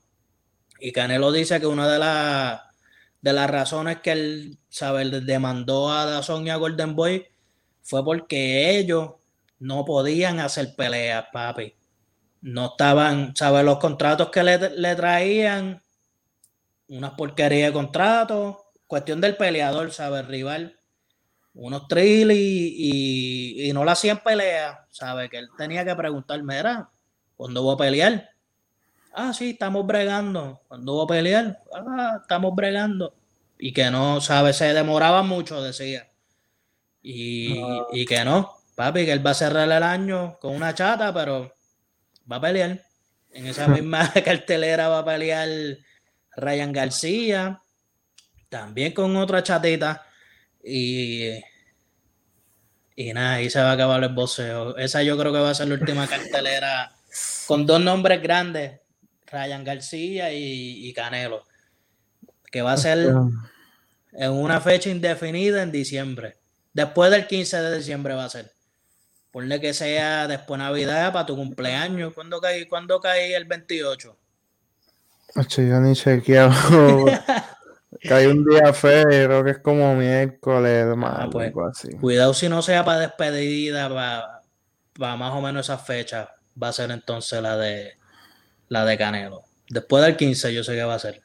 y 0.80 0.92
Canelo 0.92 1.32
dice 1.32 1.58
que 1.60 1.66
una 1.66 1.88
de, 1.88 1.98
las 1.98 2.60
de 3.20 3.32
las 3.32 3.50
razones 3.50 4.00
que 4.00 4.12
él, 4.12 4.58
sabe, 4.68 5.04
demandó 5.22 5.90
a 5.90 6.04
Dazón 6.04 6.46
y 6.46 6.50
a 6.50 6.56
Golden 6.56 6.94
Boy 6.94 7.26
fue 7.82 8.04
porque 8.04 8.78
ellos 8.78 9.14
no 9.58 9.84
podían 9.84 10.38
hacer 10.40 10.74
peleas, 10.76 11.26
papi. 11.32 11.74
No 12.46 12.66
estaban, 12.66 13.34
¿sabes? 13.34 13.64
Los 13.64 13.78
contratos 13.78 14.30
que 14.30 14.42
le, 14.42 14.70
le 14.70 14.94
traían, 14.94 15.82
unas 16.88 17.12
porquerías 17.12 17.68
de 17.68 17.72
contratos, 17.72 18.56
cuestión 18.86 19.20
del 19.20 19.36
peleador, 19.36 19.92
¿sabes? 19.92 20.26
Rival 20.26 20.76
unos 21.56 21.88
trills 21.88 22.34
y, 22.36 23.70
no 23.72 23.84
la 23.84 23.92
hacían 23.92 24.22
pelea, 24.22 24.86
¿sabe? 24.90 25.28
Que 25.28 25.38
él 25.38 25.48
tenía 25.56 25.84
que 25.84 25.94
preguntarme, 25.94 26.58
era, 26.58 26.90
¿cuándo 27.36 27.62
voy 27.62 27.74
a 27.74 27.78
pelear? 27.78 28.30
Ah, 29.12 29.32
sí, 29.32 29.50
estamos 29.50 29.86
bregando. 29.86 30.60
¿Cuándo 30.68 30.92
voy 30.92 31.04
a 31.04 31.08
pelear? 31.08 31.62
Ah, 31.74 32.18
estamos 32.20 32.54
bregando. 32.54 33.14
y 33.58 33.72
que 33.72 33.90
no, 33.90 34.20
¿sabes? 34.20 34.56
Se 34.56 34.74
demoraba 34.74 35.22
mucho, 35.22 35.62
decía. 35.62 36.10
Y, 37.02 37.58
y 37.92 38.04
que 38.04 38.24
no, 38.24 38.52
papi, 38.74 39.06
que 39.06 39.12
él 39.12 39.26
va 39.26 39.30
a 39.30 39.34
cerrar 39.34 39.70
el 39.70 39.82
año 39.82 40.38
con 40.40 40.54
una 40.54 40.74
chata, 40.74 41.14
pero 41.14 41.54
va 42.30 42.36
a 42.36 42.40
pelear. 42.40 42.82
En 43.32 43.46
esa 43.46 43.68
misma 43.68 44.12
cartelera 44.24 44.88
va 44.88 45.00
a 45.00 45.04
pelear 45.04 45.48
Ryan 46.36 46.72
García, 46.72 47.60
también 48.48 48.92
con 48.92 49.16
otra 49.16 49.42
chatita. 49.42 50.06
Y, 50.62 51.30
y 52.96 53.12
nada, 53.12 53.34
ahí 53.34 53.50
se 53.50 53.60
va 53.60 53.70
a 53.70 53.74
acabar 53.74 54.02
el 54.02 54.14
boxeo. 54.14 54.76
Esa 54.76 55.02
yo 55.02 55.18
creo 55.18 55.32
que 55.32 55.38
va 55.38 55.50
a 55.50 55.54
ser 55.54 55.68
la 55.68 55.74
última 55.74 56.06
cartelera 56.08 56.92
con 57.46 57.66
dos 57.66 57.80
nombres 57.80 58.22
grandes, 58.22 58.80
Ryan 59.26 59.64
García 59.64 60.32
y, 60.32 60.92
Canelo, 60.92 61.44
que 62.50 62.62
va 62.62 62.72
a 62.72 62.76
ser 62.76 63.14
en 64.12 64.32
una 64.32 64.60
fecha 64.60 64.90
indefinida 64.90 65.62
en 65.62 65.72
diciembre. 65.72 66.36
Después 66.72 67.10
del 67.10 67.26
15 67.26 67.60
de 67.60 67.78
diciembre 67.78 68.14
va 68.14 68.24
a 68.24 68.30
ser. 68.30 68.52
Ponle 69.36 69.60
que 69.60 69.74
sea 69.74 70.26
después 70.26 70.58
de 70.58 70.64
Navidad 70.64 71.12
para 71.12 71.26
tu 71.26 71.36
cumpleaños. 71.36 72.14
¿Cuándo 72.14 72.40
cae, 72.40 72.66
¿cuándo 72.66 72.98
cae 73.00 73.36
el 73.36 73.44
28? 73.44 74.16
yo 75.34 75.80
ni 75.80 75.94
chequeado. 75.94 77.04
cae 78.08 78.28
un 78.28 78.46
día 78.46 78.72
feo, 78.72 79.04
creo 79.04 79.44
que 79.44 79.50
es 79.50 79.58
como 79.58 79.94
miércoles, 79.94 80.86
ah, 81.04 81.28
pues, 81.30 81.52
Cuidado 82.00 82.32
si 82.32 82.48
no 82.48 82.62
sea 82.62 82.82
para 82.82 83.00
despedida, 83.00 83.90
para, 84.94 85.18
más 85.18 85.34
o 85.34 85.42
menos 85.42 85.66
esa 85.66 85.76
fecha. 85.76 86.30
Va 86.60 86.68
a 86.68 86.72
ser 86.72 86.90
entonces 86.90 87.42
la 87.42 87.58
de 87.58 87.98
la 88.70 88.86
de 88.86 88.96
Canelo. 88.96 89.42
Después 89.68 90.02
del 90.02 90.16
15 90.16 90.54
yo 90.54 90.64
sé 90.64 90.72
que 90.72 90.84
va 90.84 90.94
a 90.94 90.98
ser. 90.98 91.20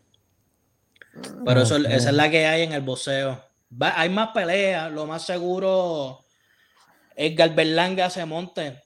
Pero 1.45 1.61
eso, 1.61 1.77
esa 1.77 2.09
es 2.09 2.13
la 2.13 2.29
que 2.29 2.45
hay 2.45 2.63
en 2.63 2.73
el 2.73 2.81
boxeo. 2.81 3.41
hay 3.79 4.09
más 4.09 4.31
peleas, 4.33 4.91
lo 4.91 5.07
más 5.07 5.25
seguro 5.25 6.20
Edgar 7.15 7.53
Berlanga 7.55 8.09
se 8.09 8.25
monte. 8.25 8.81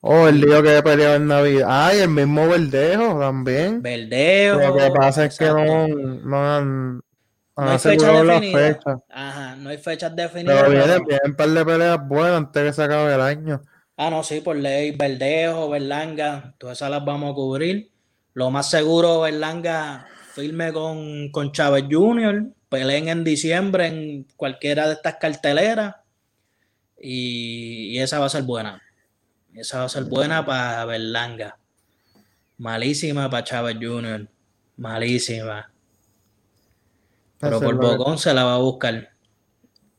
Oh, 0.00 0.28
el 0.28 0.40
lío 0.40 0.62
que 0.62 0.82
peleó 0.82 1.14
en 1.14 1.26
Navidad. 1.26 1.66
Ay, 1.68 2.00
el 2.00 2.08
mismo 2.08 2.48
Verdejo 2.48 3.18
también. 3.18 3.82
Verdejo. 3.82 4.60
Lo 4.60 4.76
que 4.76 4.90
pasa 4.90 5.24
es 5.24 5.36
que 5.36 5.46
no, 5.46 5.88
no 5.88 6.56
han. 6.56 6.96
No 7.56 7.70
hay 7.70 7.78
fechas 7.78 8.26
definidas. 8.26 8.78
Ajá, 9.08 9.56
no 9.56 9.70
hay 9.70 9.78
fechas 9.78 10.14
definidas. 10.14 10.62
Pero 10.62 10.70
vienen, 10.70 11.04
vienen 11.04 11.30
un 11.30 11.34
par 11.34 11.48
de 11.48 11.64
peleas 11.64 12.08
buenas 12.08 12.36
antes 12.36 12.62
que 12.62 12.72
se 12.72 12.82
acabe 12.82 13.14
el 13.14 13.20
año. 13.20 13.62
Ah, 13.96 14.10
no, 14.10 14.22
sí, 14.22 14.40
por 14.42 14.56
ley. 14.56 14.92
Verdejo, 14.92 15.70
Berlanga, 15.70 16.54
todas 16.58 16.78
esas 16.78 16.90
las 16.90 17.04
vamos 17.04 17.32
a 17.32 17.34
cubrir. 17.34 17.90
Lo 18.34 18.50
más 18.50 18.70
seguro, 18.70 19.22
Berlanga 19.22 20.06
firme 20.34 20.70
con, 20.70 21.30
con 21.30 21.50
Chávez 21.50 21.86
Jr., 21.90 22.44
peleen 22.68 23.08
en 23.08 23.24
diciembre 23.24 23.86
en 23.86 24.26
cualquiera 24.36 24.86
de 24.86 24.92
estas 24.92 25.16
carteleras 25.16 25.94
y, 27.08 27.98
esa 28.00 28.18
va 28.18 28.26
a 28.26 28.30
ser 28.30 28.42
buena. 28.42 28.82
Esa 29.54 29.78
va 29.78 29.84
a 29.84 29.88
ser 29.88 30.04
buena 30.04 30.44
para 30.44 30.84
Berlanga. 30.84 31.56
Malísima 32.58 33.30
para 33.30 33.44
Chávez 33.44 33.76
Jr. 33.80 34.28
Malísima. 34.76 35.70
Pero 37.38 37.60
por 37.60 37.76
Bocón 37.76 38.18
se 38.18 38.34
la 38.34 38.44
va 38.44 38.54
a 38.54 38.58
buscar. 38.58 39.10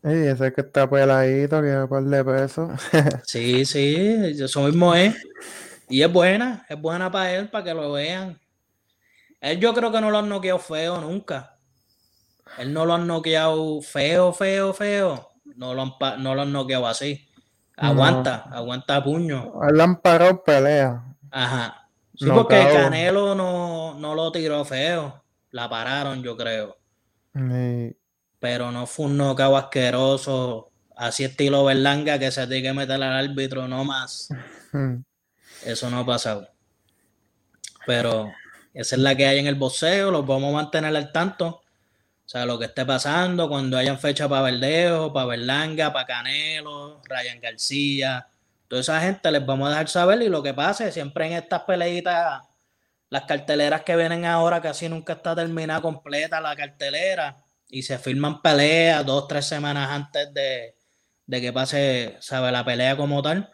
Y 0.03 0.27
ese 0.27 0.51
que 0.51 0.61
está 0.61 0.89
peladito, 0.89 1.61
que 1.61 1.75
va 1.75 1.87
par 1.87 2.03
de 2.03 2.25
peso. 2.25 2.71
sí, 3.25 3.65
sí, 3.65 3.95
eso 4.39 4.63
mismo 4.63 4.93
es. 4.93 5.15
Y 5.89 6.01
es 6.01 6.11
buena, 6.11 6.65
es 6.67 6.79
buena 6.79 7.09
para 7.09 7.33
él, 7.33 7.49
para 7.49 7.63
que 7.63 7.73
lo 7.73 7.93
vean. 7.93 8.39
Él 9.39 9.59
yo 9.59 9.73
creo 9.73 9.91
que 9.91 10.01
no 10.01 10.11
lo 10.11 10.19
han 10.19 10.29
noqueado 10.29 10.59
feo 10.59 10.99
nunca. 10.99 11.57
Él 12.57 12.73
no 12.73 12.85
lo 12.85 12.95
han 12.95 13.07
noqueado 13.07 13.81
feo, 13.81 14.33
feo, 14.33 14.73
feo 14.73 15.26
no 15.57 15.73
lo 15.73 15.81
han, 15.81 16.23
no 16.23 16.35
lo 16.35 16.43
han 16.43 16.53
noqueado 16.53 16.87
así. 16.87 17.27
Aguanta, 17.75 18.45
aguanta 18.51 19.03
puño. 19.03 19.53
Él 19.69 19.79
han 19.81 20.01
parado 20.01 20.43
pelea. 20.43 21.03
Ajá. 21.29 21.89
Sí, 22.15 22.25
porque 22.33 22.55
Canelo 22.55 23.35
no, 23.35 23.93
no, 23.99 24.15
lo 24.15 24.31
tiró 24.31 24.65
feo. 24.65 25.23
La 25.51 25.69
pararon, 25.69 26.23
yo 26.23 26.35
creo. 26.35 26.77
Pero 28.39 28.71
no 28.71 28.87
fue 28.87 29.05
un 29.05 29.17
knockout 29.17 29.65
asqueroso, 29.65 30.71
así 30.95 31.23
estilo 31.23 31.65
Berlanga, 31.65 32.17
que 32.17 32.31
se 32.31 32.47
tiene 32.47 32.63
que 32.63 32.73
meter 32.73 32.95
al 32.95 33.03
árbitro, 33.03 33.67
no 33.67 33.83
más. 33.83 34.29
Eso 35.65 35.89
no 35.91 35.99
ha 35.99 36.05
pasado. 36.05 36.49
Pero 37.85 38.31
esa 38.73 38.95
es 38.95 39.01
la 39.01 39.15
que 39.15 39.27
hay 39.27 39.39
en 39.39 39.47
el 39.47 39.55
boxeo, 39.55 40.09
los 40.09 40.25
vamos 40.25 40.49
a 40.49 40.57
mantener 40.57 40.95
al 40.95 41.11
tanto. 41.11 41.61
O 42.27 42.29
sea, 42.29 42.45
lo 42.45 42.59
que 42.59 42.65
esté 42.65 42.85
pasando, 42.85 43.47
cuando 43.47 43.77
hayan 43.77 43.97
fecha 43.97 44.27
para 44.27 44.41
Verdejo, 44.41 45.13
para 45.13 45.27
Berlanga, 45.27 45.93
para 45.93 46.05
Canelo, 46.05 47.01
Ryan 47.05 47.39
García, 47.39 48.27
toda 48.67 48.81
esa 48.81 48.99
gente 48.99 49.31
les 49.31 49.45
vamos 49.45 49.67
a 49.67 49.71
dejar 49.71 49.87
saber 49.87 50.21
y 50.21 50.27
lo 50.27 50.43
que 50.43 50.53
pase, 50.53 50.91
siempre 50.91 51.25
en 51.27 51.33
estas 51.33 51.61
peleitas, 51.61 52.41
las 53.09 53.23
carteleras 53.23 53.83
que 53.83 53.95
vienen 53.95 54.25
ahora 54.25 54.61
casi 54.61 54.89
nunca 54.89 55.13
está 55.13 55.33
terminada 55.37 55.81
completa 55.81 56.41
la 56.41 56.53
cartelera 56.53 57.37
y 57.69 57.83
se 57.83 57.97
firman 57.97 58.41
peleas 58.41 59.05
dos, 59.05 59.29
tres 59.29 59.45
semanas 59.45 59.89
antes 59.89 60.27
de, 60.33 60.75
que 61.31 61.53
pase, 61.53 62.17
sabe, 62.19 62.51
la 62.51 62.65
pelea 62.65 62.97
como 62.97 63.21
tal. 63.21 63.49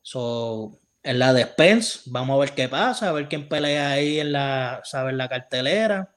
So, 0.00 0.80
en 1.02 1.18
la 1.18 1.34
despensa, 1.34 2.00
vamos 2.06 2.36
a 2.36 2.40
ver 2.40 2.54
qué 2.54 2.70
pasa, 2.70 3.10
a 3.10 3.12
ver 3.12 3.28
quién 3.28 3.50
pelea 3.50 3.90
ahí 3.90 4.18
en 4.18 4.32
la, 4.32 4.80
sabe, 4.82 5.10
en 5.10 5.18
la 5.18 5.28
cartelera 5.28 6.14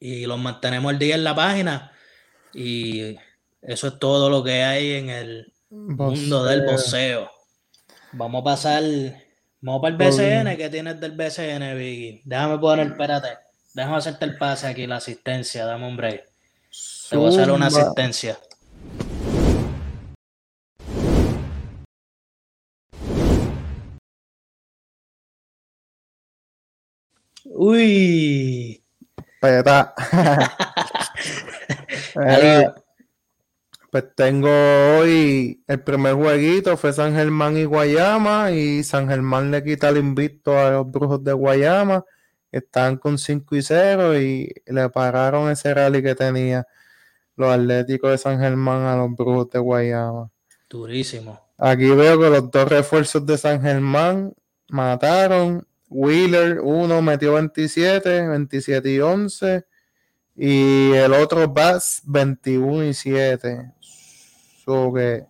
y 0.00 0.26
los 0.26 0.38
mantenemos 0.38 0.92
el 0.92 0.98
día 0.98 1.14
en 1.14 1.24
la 1.24 1.34
página. 1.34 1.92
Y 2.54 3.16
eso 3.62 3.88
es 3.88 3.98
todo 3.98 4.30
lo 4.30 4.42
que 4.42 4.62
hay 4.62 4.92
en 4.94 5.10
el 5.10 5.52
mundo 5.70 6.44
del 6.44 6.64
boxeo. 6.64 7.30
Vamos 8.12 8.40
a 8.40 8.44
pasar, 8.44 8.82
vamos 9.60 9.82
para 9.82 9.92
el 9.92 9.96
BCN. 9.96 10.56
¿Qué 10.56 10.68
tienes 10.70 11.00
del 11.00 11.12
BCN, 11.12 11.76
Vicky? 11.76 12.22
Déjame 12.24 12.58
poner, 12.58 12.86
espérate, 12.86 13.28
déjame 13.74 13.96
hacerte 13.96 14.24
el 14.24 14.38
pase 14.38 14.66
aquí, 14.66 14.86
la 14.86 14.96
asistencia, 14.96 15.64
dame 15.64 15.86
un 15.86 15.96
break. 15.96 16.24
Te 17.10 17.16
voy 17.16 17.26
a 17.26 17.28
hacer 17.30 17.50
una 17.50 17.66
asistencia. 17.66 18.38
Uy, 27.44 28.77
Peta. 29.40 29.94
pues 33.90 34.04
tengo 34.14 34.48
hoy 34.98 35.62
el 35.66 35.80
primer 35.80 36.14
jueguito, 36.14 36.76
fue 36.76 36.92
San 36.92 37.14
Germán 37.14 37.56
y 37.56 37.64
Guayama, 37.64 38.50
y 38.52 38.84
San 38.84 39.08
Germán 39.08 39.50
le 39.50 39.64
quita 39.64 39.88
el 39.88 39.96
invicto 39.98 40.58
a 40.58 40.70
los 40.70 40.90
brujos 40.90 41.24
de 41.24 41.32
Guayama, 41.32 42.04
están 42.52 42.96
con 42.96 43.18
5 43.18 43.56
y 43.56 43.62
0 43.62 44.18
y 44.18 44.52
le 44.66 44.88
pararon 44.90 45.50
ese 45.50 45.72
rally 45.74 46.02
que 46.02 46.14
tenía 46.14 46.66
los 47.36 47.52
Atléticos 47.52 48.10
de 48.10 48.18
San 48.18 48.38
Germán 48.40 48.82
a 48.82 48.96
los 48.96 49.14
brujos 49.14 49.50
de 49.50 49.58
Guayama. 49.58 50.30
Durísimo. 50.68 51.40
Aquí 51.56 51.88
veo 51.88 52.20
que 52.20 52.30
los 52.30 52.50
dos 52.50 52.68
refuerzos 52.68 53.24
de 53.24 53.38
San 53.38 53.62
Germán 53.62 54.34
mataron 54.68 55.66
Wheeler, 55.90 56.60
uno 56.60 57.00
metió 57.02 57.34
27, 57.34 58.28
27 58.28 58.90
y 58.90 59.00
11. 59.00 59.64
Y 60.36 60.92
el 60.92 61.12
otro 61.14 61.48
Bass, 61.48 62.02
21 62.04 62.84
y 62.84 62.94
7. 62.94 63.72
So 64.64 64.92
que 64.92 65.26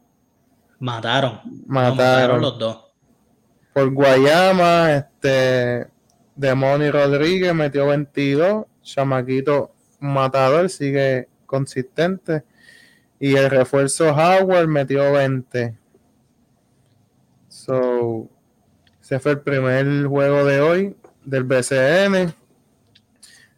mataron. 0.80 1.40
Mataron. 1.66 2.40
los 2.40 2.58
dos. 2.58 2.84
Por 3.72 3.92
Guayama, 3.92 4.92
este. 4.94 5.88
Demoni 6.34 6.90
Rodríguez 6.90 7.54
metió 7.54 7.86
22. 7.86 8.66
Chamaquito 8.82 9.74
matador, 10.00 10.70
sigue 10.70 11.28
consistente. 11.46 12.44
Y 13.18 13.34
el 13.34 13.50
refuerzo 13.50 14.10
Howard 14.10 14.68
metió 14.68 15.12
20. 15.12 15.76
So, 17.48 18.30
ese 19.08 19.20
fue 19.20 19.32
el 19.32 19.40
primer 19.40 20.04
juego 20.04 20.44
de 20.44 20.60
hoy 20.60 20.96
del 21.24 21.44
BCN. 21.44 22.34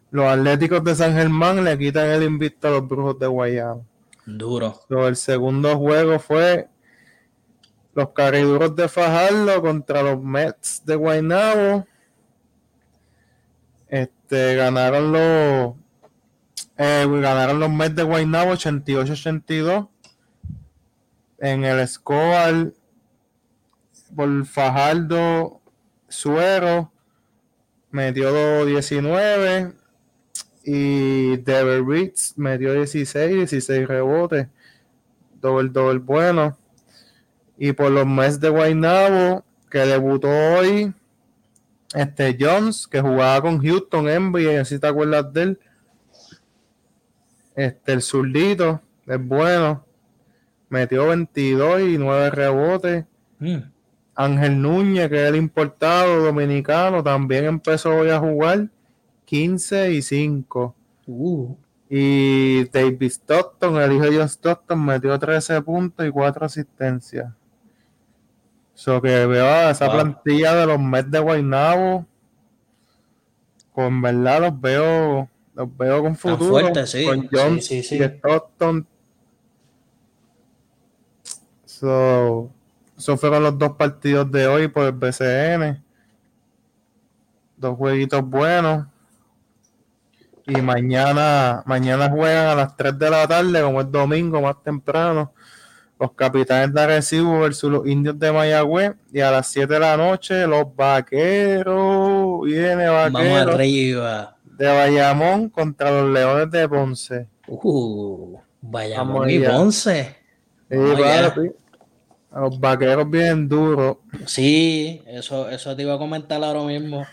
Los 0.09 0.25
Atléticos 0.25 0.81
de 0.81 0.95
San 0.95 1.11
Germán 1.11 1.65
le 1.65 1.77
quitan 1.77 2.07
el 2.07 2.23
invicto 2.23 2.69
a 2.69 2.71
los 2.71 2.87
Brujos 2.87 3.19
de 3.19 3.27
Guayama. 3.27 3.81
Duro. 4.25 4.79
el 4.89 5.17
segundo 5.17 5.77
juego 5.77 6.19
fue 6.19 6.69
los 7.93 8.11
Cariduros 8.11 8.73
de 8.77 8.87
Fajardo 8.87 9.61
contra 9.61 10.01
los 10.01 10.23
Mets 10.23 10.83
de 10.85 10.95
Guaynabo. 10.95 11.85
Este, 13.89 14.55
ganaron 14.55 15.11
los 15.11 15.73
eh, 16.77 17.05
ganaron 17.09 17.59
los 17.59 17.69
Mets 17.69 17.97
de 17.97 18.03
Guaynabo 18.03 18.53
88-82 18.53 19.89
en 21.39 21.65
el 21.65 21.85
score 21.89 22.73
por 24.15 24.45
Fajardo 24.45 25.61
Suero 26.07 26.91
metió 27.91 28.65
19 28.65 29.73
Y 30.63 31.37
Dever 31.37 31.83
Reeds 31.85 32.33
metió 32.37 32.73
16, 32.73 33.49
16 33.49 33.87
rebotes. 33.87 34.47
Doble, 35.39 35.69
doble 35.69 35.99
bueno. 35.99 36.57
Y 37.57 37.73
por 37.73 37.91
los 37.91 38.05
meses 38.05 38.39
de 38.39 38.49
Guaynabo, 38.49 39.43
que 39.69 39.79
debutó 39.79 40.29
hoy, 40.29 40.93
este 41.93 42.37
Jones, 42.39 42.87
que 42.87 43.01
jugaba 43.01 43.41
con 43.41 43.59
Houston 43.59 44.05
NBA, 44.05 44.65
si 44.65 44.79
te 44.79 44.87
acuerdas 44.87 45.31
de 45.33 45.41
él. 45.41 45.59
Este, 47.55 47.93
el 47.93 48.01
zurdito, 48.01 48.81
es 49.07 49.23
bueno. 49.25 49.85
Metió 50.69 51.07
22 51.07 51.81
y 51.81 51.97
9 51.97 52.29
rebotes. 52.29 53.05
Mm. 53.39 53.70
Ángel 54.23 54.61
Núñez, 54.61 55.09
que 55.09 55.23
es 55.23 55.29
el 55.29 55.35
importado 55.35 56.23
dominicano, 56.23 57.03
también 57.03 57.45
empezó 57.45 57.89
hoy 57.95 58.09
a 58.09 58.19
jugar 58.19 58.69
15 59.25 59.93
y 59.93 60.01
5. 60.01 60.75
Uh. 61.07 61.55
Y 61.89 62.65
David 62.69 63.03
Stockton, 63.03 63.77
el 63.81 63.93
hijo 63.93 64.03
de 64.05 64.17
John 64.17 64.29
Stockton, 64.29 64.85
metió 64.85 65.17
13 65.17 65.61
puntos 65.61 66.07
y 66.07 66.11
4 66.11 66.45
asistencias. 66.45 67.33
So 68.73 69.01
que 69.01 69.25
veo 69.25 69.69
esa 69.69 69.91
plantilla 69.91 70.55
de 70.55 70.65
los 70.65 70.79
Mets 70.79 71.11
de 71.11 71.19
Guaynabo. 71.19 72.05
Con 73.73 74.01
verdad 74.01 74.41
los 74.41 74.61
veo, 74.61 75.29
los 75.53 75.77
veo 75.77 76.01
con 76.01 76.15
futuro. 76.15 76.71
Con 76.71 77.29
John 77.31 77.57
y 77.57 77.81
Stockton. 77.81 78.87
So, 81.65 82.51
esos 83.01 83.19
fueron 83.19 83.41
los 83.41 83.57
dos 83.57 83.71
partidos 83.71 84.31
de 84.31 84.45
hoy 84.45 84.67
por 84.67 84.85
el 84.85 84.91
BCN. 84.91 85.83
Dos 87.57 87.75
jueguitos 87.75 88.21
buenos. 88.23 88.85
Y 90.45 90.61
mañana, 90.61 91.63
mañana 91.65 92.11
juegan 92.11 92.49
a 92.49 92.55
las 92.55 92.77
3 92.77 92.99
de 92.99 93.09
la 93.09 93.27
tarde, 93.27 93.59
como 93.63 93.81
es 93.81 93.91
domingo, 93.91 94.39
más 94.39 94.61
temprano. 94.61 95.33
Los 95.99 96.11
capitanes 96.11 96.71
de 96.75 96.79
Arecibo 96.79 97.39
versus 97.39 97.71
los 97.71 97.87
indios 97.87 98.19
de 98.19 98.31
Mayagüez. 98.31 98.93
Y 99.11 99.19
a 99.21 99.31
las 99.31 99.47
7 99.47 99.73
de 99.73 99.79
la 99.79 99.97
noche, 99.97 100.45
los 100.45 100.67
vaqueros. 100.75 102.43
Viene 102.43 102.87
vaqueros. 102.87 103.55
arriba. 103.55 104.37
De 104.43 104.67
Bayamón 104.67 105.49
contra 105.49 105.89
los 105.89 106.11
leones 106.11 106.51
de 106.51 106.69
Ponce. 106.69 107.27
Uh, 107.47 108.37
Bayamón 108.61 109.27
y 109.27 109.39
Ponce. 109.39 110.17
Sí, 110.69 110.77
a 112.31 112.39
los 112.39 112.59
vaqueros 112.59 113.09
bien 113.09 113.47
duros. 113.47 113.97
Sí, 114.25 115.01
eso, 115.05 115.49
eso 115.49 115.75
te 115.75 115.83
iba 115.83 115.95
a 115.95 115.97
comentar 115.97 116.41
ahora 116.43 116.63
mismo. 116.63 117.05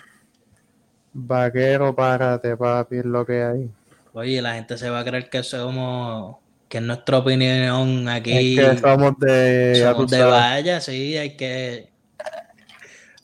Vaquero, 1.13 1.95
párate, 1.95 2.57
papi, 2.57 2.99
es 2.99 3.05
lo 3.05 3.27
que 3.27 3.43
hay. 3.43 3.71
Oye, 4.13 4.41
la 4.41 4.55
gente 4.55 4.79
se 4.79 4.89
va 4.91 5.01
a 5.01 5.05
creer 5.05 5.29
que 5.29 5.43
somos, 5.43 6.37
que 6.69 6.79
es 6.79 6.85
nuestra 6.85 7.19
opinión 7.19 8.09
aquí. 8.09 8.59
Es 8.59 8.75
que 8.75 8.79
somos 8.79 9.19
de. 9.19 9.83
Somos 9.83 10.11
de 10.11 10.23
vaya, 10.23 10.81
sí, 10.81 11.17
hay 11.17 11.37
que. 11.37 11.91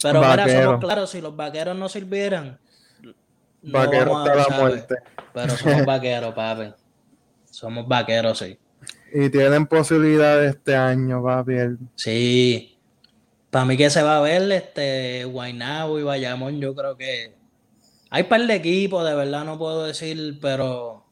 Pero 0.02 0.20
mira, 0.20 0.48
somos 0.48 0.80
claros, 0.80 1.11
si 1.11 1.20
los 1.20 1.35
vaqueros 1.35 1.76
no 1.76 1.88
sirvieran. 1.88 2.59
Vaqueros 3.62 4.26
no 4.26 4.35
la 4.35 4.48
muerte. 4.59 4.96
Pero 5.33 5.57
somos 5.57 5.85
vaqueros, 5.87 6.35
papi. 6.35 6.74
Somos 7.50 7.87
vaqueros, 7.87 8.38
sí. 8.38 8.59
Y 9.14 9.31
tienen 9.31 9.66
posibilidades 9.66 10.57
este 10.57 10.74
año, 10.74 11.22
papi. 11.22 11.55
Sí. 11.94 12.77
Para 13.48 13.64
mí 13.64 13.77
que 13.77 13.88
se 13.88 14.03
va 14.03 14.18
a 14.18 14.20
ver 14.20 14.50
este 14.50 15.24
Guaynabo 15.24 16.00
y 16.00 16.03
Bayamón, 16.03 16.61
yo 16.61 16.74
creo 16.74 16.96
que 16.96 17.33
hay 18.11 18.24
par 18.24 18.44
de 18.44 18.55
equipos, 18.57 19.07
de 19.07 19.14
verdad 19.14 19.44
no 19.44 19.57
puedo 19.57 19.85
decir, 19.85 20.38
pero 20.42 21.05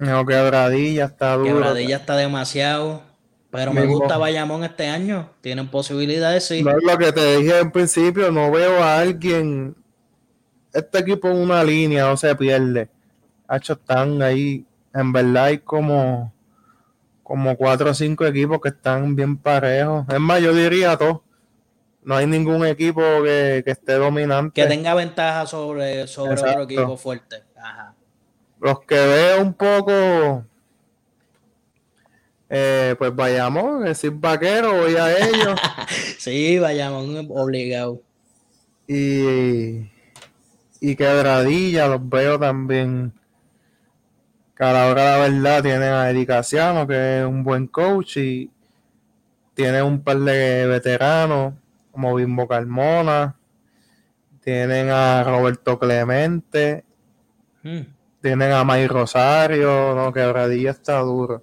no, 0.00 0.24
quebradilla 0.24 1.04
está 1.04 1.34
duro. 1.34 1.44
Quebradilla 1.44 1.96
está 1.96 2.16
demasiado. 2.16 3.02
Pero 3.50 3.72
me 3.74 3.84
gusta 3.84 4.16
Bayamón 4.16 4.64
este 4.64 4.86
año. 4.86 5.30
Tienen 5.42 5.68
posibilidades, 5.68 6.46
sí. 6.46 6.62
No 6.62 6.70
es 6.70 6.82
lo 6.82 6.96
que 6.96 7.12
te 7.12 7.36
dije 7.36 7.58
en 7.58 7.70
principio. 7.70 8.30
No 8.30 8.50
veo 8.50 8.82
a 8.82 8.98
alguien. 8.98 9.74
Este 10.72 11.00
equipo 11.00 11.28
en 11.28 11.36
una 11.36 11.62
línea 11.62 12.06
no 12.06 12.16
se 12.16 12.34
pierde. 12.34 12.88
Hacho, 13.46 13.74
están 13.74 14.22
ahí. 14.22 14.64
En 14.94 15.12
verdad 15.12 15.44
hay 15.46 15.58
como 15.58 16.32
como 17.30 17.56
cuatro 17.56 17.92
o 17.92 17.94
cinco 17.94 18.26
equipos 18.26 18.60
que 18.60 18.70
están 18.70 19.14
bien 19.14 19.36
parejos. 19.36 20.04
Es 20.08 20.18
más, 20.18 20.42
yo 20.42 20.52
diría 20.52 20.96
todo. 20.96 21.22
No 22.02 22.16
hay 22.16 22.26
ningún 22.26 22.66
equipo 22.66 23.00
que, 23.22 23.62
esté 23.66 23.92
dominante. 23.92 24.60
Que 24.60 24.66
tenga 24.66 24.94
ventaja 24.94 25.46
sobre, 25.46 26.08
sobre 26.08 26.32
otro 26.32 26.64
equipo 26.64 26.96
fuerte. 26.96 27.44
Los 28.60 28.80
que 28.80 28.96
veo 28.96 29.42
un 29.42 29.54
poco, 29.54 30.44
eh, 32.48 32.96
pues 32.98 33.14
vayamos, 33.14 33.84
decir 33.84 34.10
vaquero, 34.10 34.78
voy 34.78 34.96
a 34.96 35.16
ellos. 35.16 35.60
sí, 36.18 36.58
vayamos, 36.58 37.06
obligado. 37.28 38.02
Y, 38.88 39.88
y 40.80 40.96
quebradilla, 40.96 41.86
los 41.86 42.08
veo 42.08 42.40
también 42.40 43.12
cada 44.60 44.90
hora 44.90 45.16
la 45.16 45.18
verdad 45.26 45.62
tienen 45.62 45.90
a 45.90 46.10
Eric 46.10 46.28
que 46.86 47.20
es 47.20 47.24
un 47.24 47.42
buen 47.42 47.66
coach, 47.66 48.18
y 48.18 48.50
tienen 49.54 49.84
un 49.84 50.04
par 50.04 50.18
de 50.18 50.66
veteranos 50.66 51.54
como 51.90 52.14
Bimbo 52.14 52.46
Carmona, 52.46 53.38
tienen 54.44 54.90
a 54.90 55.24
Roberto 55.24 55.78
Clemente, 55.78 56.84
hmm. 57.62 57.80
tienen 58.20 58.52
a 58.52 58.62
May 58.62 58.86
Rosario, 58.86 59.94
no, 59.94 60.12
que 60.12 60.26
Bradilla 60.26 60.72
está 60.72 60.98
duro, 60.98 61.42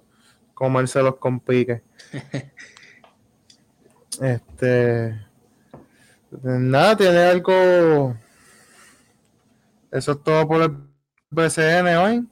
como 0.54 0.78
él 0.78 0.86
se 0.86 1.02
los 1.02 1.16
complique. 1.16 1.82
este, 4.22 5.26
nada, 6.40 6.96
tiene 6.96 7.18
algo, 7.18 8.16
eso 9.90 10.12
es 10.12 10.22
todo 10.22 10.46
por 10.46 10.62
el 10.62 10.70
BCN 11.30 11.96
hoy 11.96 12.28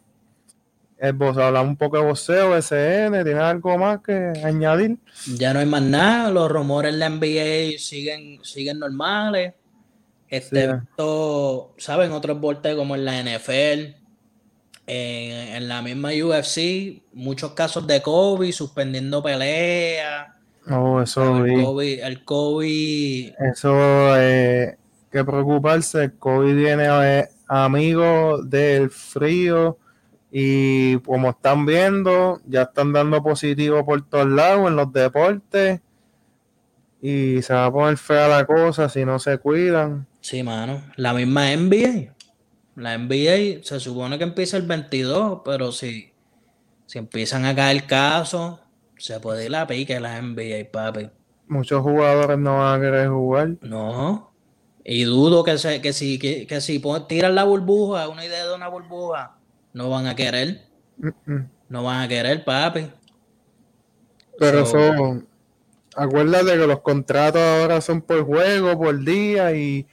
hablamos 1.00 1.70
un 1.70 1.76
poco 1.76 1.98
de 1.98 2.04
voceo, 2.04 2.56
SN, 2.56 3.24
¿tiene 3.24 3.40
algo 3.40 3.76
más 3.78 4.00
que 4.00 4.32
añadir? 4.44 4.96
Ya 5.36 5.52
no 5.52 5.60
hay 5.60 5.66
más 5.66 5.82
nada, 5.82 6.30
los 6.30 6.50
rumores 6.50 6.92
de 6.92 6.98
la 6.98 7.10
NBA 7.10 7.78
siguen, 7.78 8.40
siguen 8.42 8.78
normales, 8.78 9.54
excepto, 10.28 11.74
¿saben? 11.76 12.12
Otros 12.12 12.40
volteos 12.40 12.76
como 12.76 12.94
en 12.94 13.04
la 13.04 13.22
NFL, 13.22 13.96
en, 14.86 15.68
la 15.68 15.82
misma 15.82 16.10
UFC, 16.10 17.02
muchos 17.12 17.52
casos 17.52 17.86
de 17.86 18.00
COVID, 18.02 18.52
suspendiendo 18.52 19.22
peleas. 19.22 20.28
Oh, 20.68 21.00
eso 21.00 21.44
el 21.44 21.62
COVID, 21.62 22.00
el 22.02 22.24
COVID. 22.24 23.32
Eso, 23.52 24.16
eh, 24.18 24.76
que 25.12 25.24
preocuparse, 25.24 26.04
el 26.04 26.18
COVID 26.18 26.54
viene 26.54 26.86
a, 26.86 27.28
amigo 27.48 28.42
del 28.42 28.90
frío 28.90 29.78
y 30.30 30.98
como 31.00 31.30
están 31.30 31.66
viendo, 31.66 32.40
ya 32.46 32.62
están 32.62 32.92
dando 32.92 33.22
positivo 33.22 33.84
por 33.84 34.06
todos 34.08 34.28
lados 34.28 34.68
en 34.68 34.76
los 34.76 34.92
deportes. 34.92 35.80
Y 37.00 37.42
se 37.42 37.54
va 37.54 37.66
a 37.66 37.72
poner 37.72 37.96
fea 37.96 38.26
la 38.26 38.46
cosa 38.46 38.88
si 38.88 39.04
no 39.04 39.18
se 39.18 39.38
cuidan. 39.38 40.06
Sí, 40.20 40.42
mano. 40.42 40.82
La 40.96 41.14
misma 41.14 41.54
NBA. 41.54 42.14
La 42.74 42.98
NBA 42.98 43.62
se 43.62 43.80
supone 43.80 44.18
que 44.18 44.24
empieza 44.24 44.56
el 44.56 44.64
22, 44.64 45.42
pero 45.44 45.72
si, 45.72 46.12
si 46.86 46.98
empiezan 46.98 47.44
a 47.44 47.54
caer 47.54 47.86
casos, 47.86 48.58
se 48.98 49.20
puede 49.20 49.44
ir 49.44 49.50
la 49.50 49.66
pique 49.66 50.00
la 50.00 50.20
NBA, 50.20 50.70
papi. 50.72 51.08
Muchos 51.48 51.80
jugadores 51.82 52.38
no 52.38 52.58
van 52.58 52.80
a 52.80 52.84
querer 52.84 53.08
jugar. 53.08 53.56
No. 53.60 54.32
Y 54.84 55.04
dudo 55.04 55.44
que, 55.44 55.58
se, 55.58 55.80
que 55.80 55.92
si, 55.92 56.18
que, 56.18 56.46
que 56.46 56.60
si 56.60 56.82
tiran 57.08 57.34
la 57.34 57.44
burbuja, 57.44 58.08
una 58.08 58.24
idea 58.24 58.46
de 58.46 58.54
una 58.54 58.68
burbuja, 58.68 59.36
no 59.76 59.90
van 59.90 60.06
a 60.06 60.16
querer. 60.16 60.62
No 61.68 61.82
van 61.84 62.00
a 62.00 62.08
querer, 62.08 62.42
papi. 62.42 62.90
Pero 64.38 64.64
son. 64.64 65.28
Acuérdate 65.94 66.52
que 66.52 66.66
los 66.66 66.80
contratos 66.80 67.42
ahora 67.42 67.82
son 67.82 68.00
por 68.00 68.24
juego, 68.24 68.78
por 68.78 69.04
día 69.04 69.52
y 69.52 69.86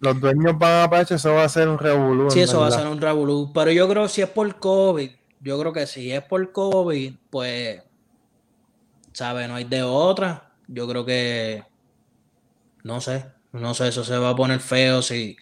los 0.00 0.20
dueños 0.20 0.58
van 0.58 0.84
a 0.84 0.90
pacho, 0.90 1.14
eso 1.14 1.32
va 1.32 1.44
a 1.44 1.48
ser 1.48 1.66
un 1.66 1.78
revolú. 1.78 2.30
Sí, 2.30 2.40
eso 2.40 2.60
va 2.60 2.66
a 2.66 2.70
ser 2.70 2.86
un 2.86 3.00
revolú. 3.00 3.50
Pero 3.54 3.72
yo 3.72 3.88
creo 3.88 4.02
que 4.02 4.08
si 4.10 4.20
es 4.20 4.28
por 4.28 4.54
COVID, 4.58 5.10
yo 5.40 5.58
creo 5.58 5.72
que 5.72 5.86
si 5.86 6.12
es 6.12 6.22
por 6.22 6.52
COVID, 6.52 7.14
pues, 7.30 7.82
¿sabes? 9.14 9.48
No 9.48 9.54
hay 9.54 9.64
de 9.64 9.82
otra. 9.82 10.52
Yo 10.66 10.86
creo 10.86 11.06
que, 11.06 11.64
no 12.82 13.00
sé, 13.00 13.24
no 13.52 13.72
sé, 13.72 13.88
eso 13.88 14.04
se 14.04 14.18
va 14.18 14.30
a 14.30 14.36
poner 14.36 14.60
feo 14.60 15.00
si, 15.00 15.38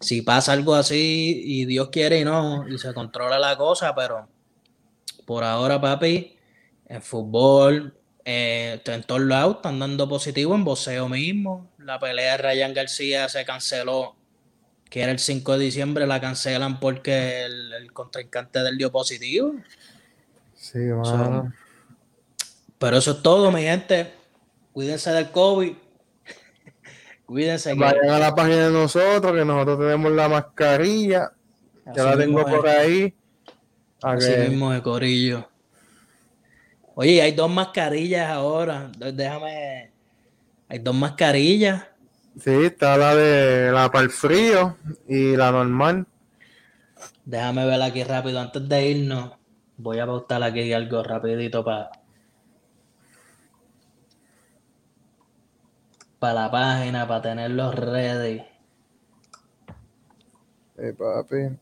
si 0.00 0.22
pasa 0.22 0.52
algo 0.52 0.74
así 0.74 1.42
y 1.44 1.64
Dios 1.64 1.88
quiere 1.90 2.20
y 2.20 2.24
no, 2.24 2.68
y 2.68 2.78
se 2.78 2.94
controla 2.94 3.38
la 3.38 3.56
cosa, 3.56 3.94
pero 3.94 4.28
por 5.26 5.44
ahora, 5.44 5.80
papi, 5.80 6.36
en 6.86 7.02
fútbol, 7.02 7.94
eh, 8.24 8.80
en 8.84 9.02
todos 9.02 9.20
lados 9.22 9.56
están 9.56 9.78
dando 9.78 10.08
positivo, 10.08 10.54
en 10.54 10.64
boxeo 10.64 11.08
mismo. 11.08 11.70
La 11.78 11.98
pelea 11.98 12.32
de 12.32 12.38
Ryan 12.38 12.74
García 12.74 13.28
se 13.28 13.44
canceló 13.44 14.18
que 14.88 15.02
era 15.02 15.12
el 15.12 15.18
5 15.18 15.58
de 15.58 15.64
diciembre, 15.64 16.06
la 16.06 16.20
cancelan 16.20 16.80
porque 16.80 17.44
el, 17.44 17.92
contrincante 17.92 18.60
del 18.60 18.78
dio 18.78 18.90
positivo. 18.90 19.54
Sí, 20.54 20.78
mano. 20.78 21.52
pero 22.78 22.96
eso 22.96 23.12
es 23.12 23.22
todo, 23.22 23.52
mi 23.52 23.62
gente. 23.62 24.12
Cuídense 24.72 25.10
del 25.10 25.30
COVID. 25.30 25.74
Cuídense. 27.28 27.74
Vayan 27.74 28.08
a 28.08 28.18
la 28.18 28.34
página 28.34 28.68
de 28.68 28.72
nosotros, 28.72 29.34
que 29.34 29.44
nosotros 29.44 29.78
tenemos 29.80 30.10
la 30.12 30.30
mascarilla. 30.30 31.30
Ya 31.94 32.04
la 32.04 32.16
tengo 32.16 32.42
por 32.42 32.66
ahí. 32.66 33.14
Así 34.02 34.34
mismo 34.48 34.72
de 34.72 34.80
corillo. 34.80 35.46
Oye, 36.94 37.20
hay 37.20 37.32
dos 37.32 37.50
mascarillas 37.50 38.30
ahora. 38.30 38.90
Déjame. 38.96 39.90
Hay 40.70 40.78
dos 40.78 40.94
mascarillas. 40.94 41.84
Sí, 42.40 42.50
está 42.64 42.96
la 42.96 43.14
de 43.14 43.72
la 43.72 43.92
para 43.92 44.04
el 44.04 44.10
frío 44.10 44.78
y 45.06 45.36
la 45.36 45.52
normal. 45.52 46.06
Déjame 47.26 47.66
ver 47.66 47.82
aquí 47.82 48.04
rápido 48.04 48.40
antes 48.40 48.66
de 48.66 48.88
irnos. 48.88 49.32
Voy 49.76 49.98
a 49.98 50.06
pautar 50.06 50.42
aquí 50.42 50.72
algo 50.72 51.02
rapidito 51.02 51.62
para 51.62 51.90
para 56.18 56.34
la 56.34 56.50
página, 56.50 57.06
para 57.06 57.22
tenerlos 57.22 57.74
ready. 57.74 58.42
Eh, 60.78 60.92
papi. 60.96 61.58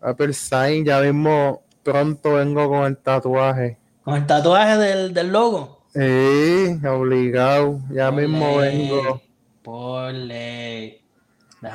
Apple 0.00 0.32
Sign, 0.32 0.84
ya 0.84 1.00
mismo 1.00 1.62
pronto 1.82 2.34
vengo 2.34 2.68
con 2.68 2.86
el 2.86 2.96
tatuaje. 2.96 3.78
¿Con 4.02 4.14
el 4.14 4.26
tatuaje 4.26 4.76
del, 4.78 5.12
del 5.12 5.30
logo? 5.30 5.84
Sí, 5.92 6.80
obligado. 6.86 7.80
Ya 7.90 8.10
mismo 8.10 8.58
vengo. 8.58 9.20
Por 9.62 10.12
ley. 10.12 11.02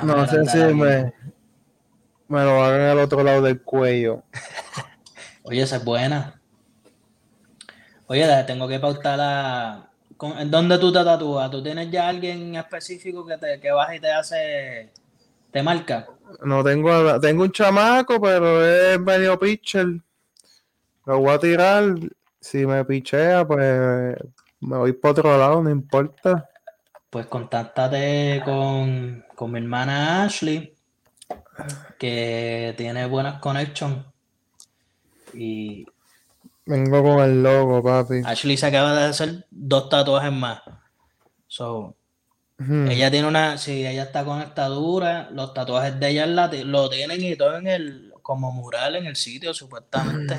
no 0.02 0.26
sé 0.26 0.44
si 0.46 0.58
me, 0.58 1.12
me 2.28 2.42
lo 2.44 2.64
hagan 2.64 2.80
al 2.80 2.98
otro 2.98 3.22
lado 3.22 3.42
del 3.42 3.62
cuello. 3.62 4.22
Oye, 5.42 5.62
esa 5.62 5.76
es 5.76 5.84
buena. 5.84 6.40
Oye, 8.08 8.26
tengo 8.46 8.66
que 8.66 8.80
pautar 8.80 9.18
la. 9.18 9.85
¿En 10.20 10.50
dónde 10.50 10.78
tú 10.78 10.92
te 10.92 11.04
tatúas? 11.04 11.50
¿Tú 11.50 11.62
tienes 11.62 11.90
ya 11.90 12.08
alguien 12.08 12.54
específico 12.56 13.26
que 13.26 13.36
te 13.36 13.60
que 13.60 13.70
baja 13.70 13.96
y 13.96 14.00
te 14.00 14.10
hace. 14.10 14.90
te 15.50 15.62
marca? 15.62 16.06
No 16.42 16.64
tengo, 16.64 17.20
tengo 17.20 17.42
un 17.42 17.52
chamaco, 17.52 18.20
pero 18.20 18.64
es 18.64 18.98
medio 18.98 19.38
pitcher. 19.38 19.86
Lo 21.04 21.18
voy 21.18 21.30
a 21.30 21.38
tirar 21.38 21.94
si 22.40 22.64
me 22.64 22.84
pichea, 22.84 23.46
pues 23.46 24.16
me 24.60 24.76
voy 24.76 24.92
por 24.92 25.10
otro 25.10 25.36
lado, 25.36 25.62
no 25.62 25.70
importa. 25.70 26.48
Pues 27.10 27.26
contáctate 27.26 28.42
con, 28.44 29.24
mi 29.52 29.58
hermana 29.58 30.24
Ashley, 30.24 30.74
que 31.98 32.74
tiene 32.76 33.06
buenas 33.06 33.40
connections. 33.40 34.04
Y. 35.34 35.86
Vengo 36.66 37.00
con 37.00 37.22
el 37.22 37.42
logo, 37.44 37.80
papi. 37.80 38.22
Ashley 38.24 38.56
se 38.56 38.66
acaba 38.66 38.92
de 38.92 39.04
hacer 39.04 39.46
dos 39.50 39.88
tatuajes 39.88 40.32
más. 40.32 40.60
So, 41.46 41.94
Ella 42.58 43.08
tiene 43.10 43.28
una, 43.28 43.56
si 43.56 43.86
ella 43.86 44.02
está 44.02 44.24
con 44.24 44.42
esta 44.42 44.66
dura, 44.66 45.30
los 45.30 45.54
tatuajes 45.54 45.98
de 46.00 46.08
ella 46.08 46.26
lo 46.26 46.90
tienen 46.90 47.22
y 47.22 47.36
todo 47.36 47.56
en 47.56 47.68
el, 47.68 48.12
como 48.20 48.50
mural 48.50 48.96
en 48.96 49.06
el 49.06 49.14
sitio, 49.14 49.54
supuestamente. 49.54 50.36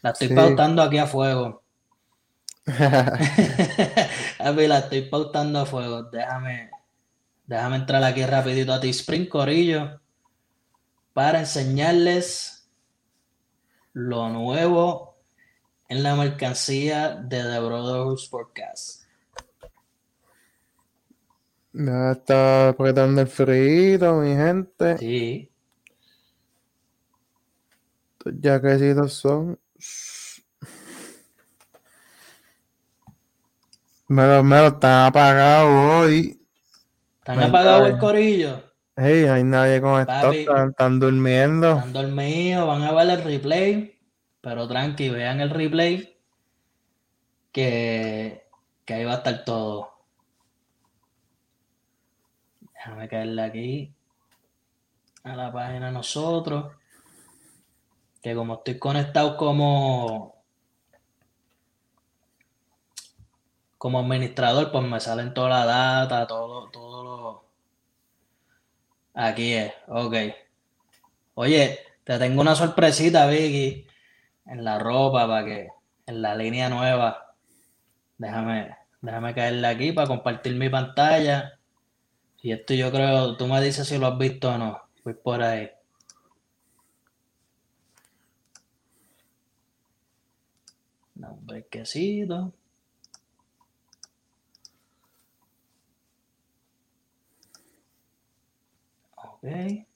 La 0.00 0.10
estoy 0.10 0.28
pautando 0.28 0.80
aquí 0.82 0.96
a 0.96 1.06
fuego. 1.06 1.62
a 4.38 4.52
mí 4.52 4.66
la 4.66 4.78
estoy 4.78 5.02
pautando 5.02 5.60
a 5.60 5.66
fuego. 5.66 6.04
Déjame, 6.04 6.70
déjame 7.46 7.76
entrar 7.76 8.02
aquí 8.02 8.24
rapidito 8.24 8.72
a 8.72 8.80
T-Spring 8.80 9.26
Corillo 9.26 10.00
para 11.12 11.40
enseñarles 11.40 12.70
lo 13.92 14.30
nuevo 14.30 15.15
en 15.88 16.02
la 16.02 16.14
mercancía 16.16 17.16
de 17.16 17.42
The 17.42 17.60
Brotherhood 17.60 18.20
Podcast. 18.30 19.02
Ya 21.72 22.12
está 22.12 22.68
apretando 22.70 23.20
el 23.20 23.28
frío, 23.28 24.14
mi 24.16 24.34
gente. 24.34 24.98
Sí. 24.98 25.50
Ya 28.24 28.60
que 28.60 28.94
dos 28.94 29.12
son 29.12 29.58
Me 34.08 34.24
lo, 34.24 34.44
me 34.44 34.66
están 34.66 35.06
apagados 35.06 36.04
hoy. 36.04 36.40
¿Están 37.18 37.42
apagados 37.42 37.88
el 37.88 37.98
corillo? 37.98 38.62
Hey, 38.96 39.24
hay 39.24 39.42
nadie 39.42 39.80
con 39.80 40.00
esto, 40.00 40.32
están, 40.32 41.00
durmiendo. 41.00 41.78
Están 41.78 41.92
dormidos, 41.92 42.66
van 42.68 42.82
a 42.82 42.92
ver 42.92 43.10
el 43.10 43.24
replay, 43.24 43.95
pero 44.46 44.68
tranqui, 44.68 45.10
vean 45.10 45.40
el 45.40 45.50
replay, 45.50 46.16
que, 47.50 48.46
que 48.84 48.94
ahí 48.94 49.04
va 49.04 49.14
a 49.14 49.16
estar 49.16 49.44
todo. 49.44 49.90
Déjame 52.60 53.08
caerle 53.08 53.42
aquí 53.42 53.94
a 55.24 55.34
la 55.34 55.52
página 55.52 55.90
nosotros, 55.90 56.76
que 58.22 58.36
como 58.36 58.54
estoy 58.54 58.78
conectado 58.78 59.36
como 59.36 60.36
como 63.78 63.98
administrador, 63.98 64.70
pues 64.70 64.84
me 64.84 65.00
salen 65.00 65.34
toda 65.34 65.48
la 65.48 65.66
data, 65.66 66.24
todo, 66.28 66.70
todo 66.70 67.02
lo... 67.02 67.44
Aquí 69.12 69.54
es, 69.54 69.72
ok. 69.88 70.14
Oye, 71.34 71.80
te 72.04 72.16
tengo 72.20 72.42
una 72.42 72.54
sorpresita, 72.54 73.26
Vicky, 73.26 73.86
en 74.46 74.64
la 74.64 74.78
ropa 74.78 75.26
para 75.26 75.44
que, 75.44 75.68
en 76.06 76.22
la 76.22 76.34
línea 76.34 76.68
nueva. 76.68 77.34
Déjame, 78.18 78.76
déjame 79.00 79.34
caerle 79.34 79.66
aquí 79.66 79.92
para 79.92 80.08
compartir 80.08 80.54
mi 80.56 80.68
pantalla. 80.68 81.58
Y 82.42 82.52
esto 82.52 82.74
yo 82.74 82.90
creo, 82.92 83.36
tú 83.36 83.46
me 83.46 83.60
dices 83.60 83.88
si 83.88 83.98
lo 83.98 84.06
has 84.06 84.18
visto 84.18 84.50
o 84.50 84.58
no. 84.58 84.80
Voy 85.04 85.14
por 85.14 85.42
ahí. 85.42 85.70
Un 91.16 91.46
brequecito. 91.46 92.52
Ok. 99.16 99.86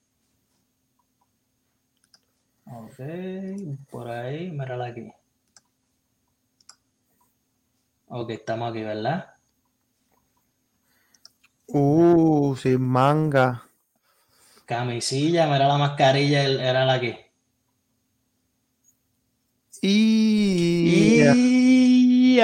Por 3.90 4.08
ahí, 4.08 4.50
mírala 4.50 4.86
aquí. 4.86 5.12
Ok, 8.08 8.30
estamos 8.30 8.70
aquí, 8.70 8.82
¿verdad? 8.82 9.34
Uh, 11.66 12.56
sin 12.56 12.80
manga. 12.80 13.64
Camisilla, 14.66 15.46
mira 15.46 15.68
la 15.68 15.78
mascarilla, 15.78 16.42
era 16.44 16.84
la 16.84 16.94
aquí. 16.94 17.16
Y... 19.82 21.22
y... 21.22 22.40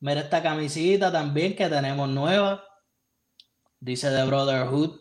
Mira 0.00 0.20
esta 0.20 0.42
camisita 0.42 1.10
también 1.10 1.56
que 1.56 1.68
tenemos 1.68 2.08
nueva. 2.08 2.64
Dice 3.80 4.10
The 4.10 4.24
Brotherhood 4.24 5.00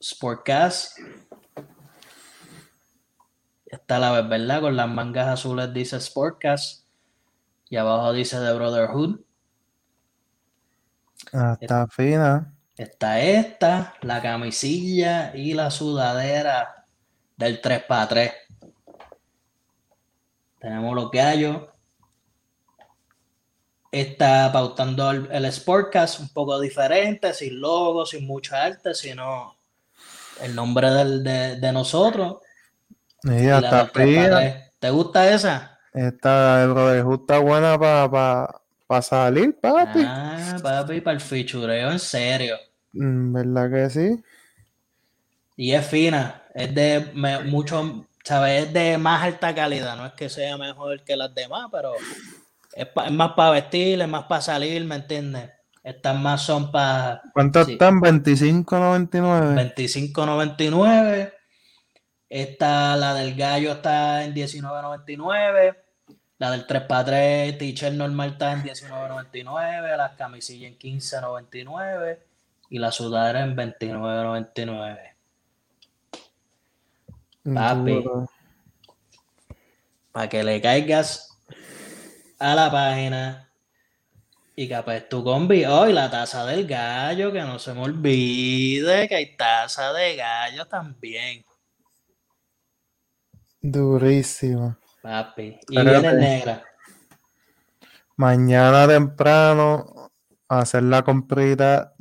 Sportcast. 0.00 0.98
Está 3.70 3.98
la 3.98 4.12
vez, 4.12 4.28
¿verdad? 4.28 4.62
Con 4.62 4.76
las 4.76 4.88
mangas 4.88 5.28
azules 5.28 5.72
dice 5.72 6.00
Sportcast. 6.00 6.84
Y 7.70 7.76
abajo 7.76 8.12
dice 8.12 8.38
The 8.38 8.52
Brotherhood. 8.52 9.20
Ah, 11.32 11.56
está 11.60 11.86
fina. 11.88 12.54
Está 12.76 13.20
esta, 13.20 13.94
la 14.02 14.22
camisilla 14.22 15.34
y 15.34 15.52
la 15.52 15.70
sudadera 15.70 16.86
del 17.36 17.60
3x3. 17.60 18.32
Tenemos 20.60 20.94
los 20.94 21.10
gallos 21.10 21.62
está 23.90 24.50
pautando 24.52 25.10
el, 25.10 25.52
Sportcast 25.52 26.20
un 26.20 26.28
poco 26.28 26.60
diferente, 26.60 27.32
sin 27.34 27.60
logo, 27.60 28.04
sin 28.04 28.26
mucha 28.26 28.64
arte, 28.64 28.94
sino 28.94 29.56
el 30.42 30.54
nombre 30.54 30.90
de, 30.90 31.72
nosotros. 31.72 32.38
Está 33.30 33.90
¿Te 34.78 34.90
gusta 34.90 35.32
esa? 35.32 35.78
Esta, 35.92 36.64
el 36.64 37.04
está 37.12 37.38
buena 37.38 37.78
para 37.78 39.02
salir, 39.02 39.58
papi. 39.60 40.04
Ah, 40.06 40.56
papi, 40.62 41.00
para 41.00 41.14
el 41.14 41.20
fichureo, 41.20 41.90
en 41.90 41.98
serio. 41.98 42.56
Mm, 42.92 43.32
¿Verdad 43.32 43.70
que 43.70 43.90
sí? 43.90 44.22
Y 45.56 45.72
es 45.72 45.86
fina, 45.86 46.42
es 46.54 46.72
de 46.74 47.10
mucho, 47.46 48.06
¿sabes? 48.22 48.66
Es 48.66 48.72
de 48.72 48.96
más 48.98 49.22
alta 49.22 49.54
calidad, 49.54 49.96
no 49.96 50.06
es 50.06 50.12
que 50.12 50.28
sea 50.28 50.56
mejor 50.56 51.02
que 51.02 51.16
las 51.16 51.34
demás, 51.34 51.66
pero 51.72 51.94
es, 52.72 52.86
más 53.10 53.32
para 53.32 53.50
vestir, 53.50 54.00
es 54.00 54.08
más 54.08 54.24
para 54.24 54.40
salir, 54.40 54.84
¿me 54.84 54.94
entiendes? 54.94 55.50
Estas 55.82 56.16
más 56.20 56.42
son 56.42 56.70
para. 56.70 57.22
¿Cuántas 57.32 57.68
están? 57.68 58.00
25.99. 58.00 59.74
25.99. 59.74 61.32
Esta, 62.28 62.96
la 62.96 63.14
del 63.14 63.34
gallo 63.34 63.72
está 63.72 64.24
en 64.24 64.34
19.99. 64.34 65.76
La 66.38 66.50
del 66.50 66.66
3x3 66.66 67.58
teacher 67.58 67.92
normal 67.94 68.30
está 68.32 68.52
en 68.52 68.62
19.99. 68.62 69.96
Las 69.96 70.16
camisillas 70.16 70.72
en 70.72 70.78
15.99. 70.78 72.18
Y 72.70 72.78
la 72.78 72.92
sudadera 72.92 73.42
en 73.42 73.56
29.99. 73.56 75.14
Papi. 77.54 78.04
Para 80.12 80.28
que 80.28 80.44
le 80.44 80.60
caigas 80.60 81.38
a 82.38 82.54
la 82.54 82.70
página 82.70 83.48
y 84.54 84.68
capaz 84.68 85.02
tu 85.02 85.22
combi. 85.22 85.64
hoy 85.64 85.92
la 85.92 86.10
taza 86.10 86.44
del 86.44 86.66
gallo, 86.66 87.32
que 87.32 87.40
no 87.42 87.58
se 87.58 87.72
me 87.74 87.82
olvide 87.82 89.08
que 89.08 89.14
hay 89.14 89.36
taza 89.36 89.92
de 89.92 90.16
gallo 90.16 90.66
también. 90.66 91.44
Durísima. 93.60 94.78
Papi. 95.02 95.58
Y 95.68 95.80
viene 95.80 96.12
negra. 96.14 96.62
Mañana 98.16 98.86
temprano 98.86 100.10
hacer 100.48 100.82
la 100.82 101.02
comprita 101.02 101.94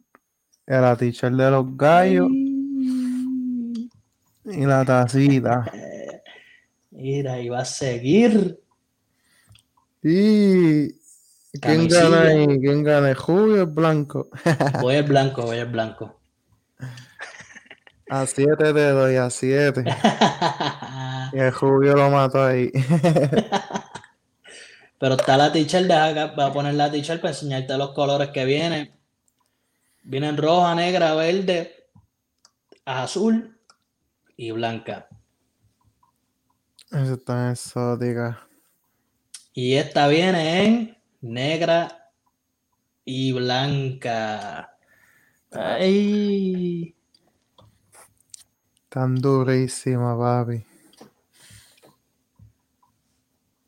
de 0.66 0.82
la 0.82 0.96
teacher 0.96 1.32
de 1.32 1.52
los 1.52 1.78
gallos. 1.78 2.30
Y 4.46 4.66
la 4.66 4.86
tacita. 4.86 5.72
Mira, 6.92 7.40
y 7.40 7.50
va 7.50 7.60
a 7.60 7.66
seguir. 7.66 8.60
Y 10.02 10.98
¿Quién 11.62 11.88
gana 11.88 12.22
ahí? 12.22 12.46
¿Quién 12.60 12.84
gana? 12.84 13.14
¿Julio 13.16 13.56
o 13.56 13.60
el 13.62 13.66
blanco? 13.68 14.30
voy 14.82 14.96
el 14.96 15.04
blanco, 15.04 15.44
voy 15.44 15.58
el 15.58 15.68
blanco. 15.68 16.20
A 18.10 18.26
siete 18.26 18.74
te 18.74 18.90
doy, 18.90 19.16
a 19.16 19.30
siete. 19.30 19.84
y 21.34 21.40
el 21.40 21.52
Julio 21.52 21.96
lo 21.96 22.10
mató 22.10 22.44
ahí. 22.44 22.72
Pero 25.00 25.16
está 25.16 25.38
la 25.38 25.52
teacher, 25.52 25.84
deja, 25.84 26.34
voy 26.36 26.46
a 26.46 26.54
poner 26.54 26.74
la 26.74 26.92
teacher 26.92 27.22
para 27.22 27.34
enseñarte 27.34 27.78
los 27.78 27.92
colores 27.92 28.30
que 28.30 28.46
vienen. 28.46 28.92
Vienen 30.04 30.38
roja, 30.38 30.74
negra, 30.74 31.14
verde, 31.14 31.90
azul 32.86 33.60
y 34.36 34.52
blanca. 34.52 35.08
Eso 36.92 37.14
está 37.14 37.52
exótica. 37.52 38.48
Y 39.54 39.76
esta 39.76 40.08
viene 40.08 40.66
en 40.66 40.98
negra 41.22 42.12
y 43.04 43.34
blanca. 43.34 44.78
Ay. 45.52 46.96
Tan 48.90 49.16
durísima, 49.16 50.18
papi. 50.18 50.66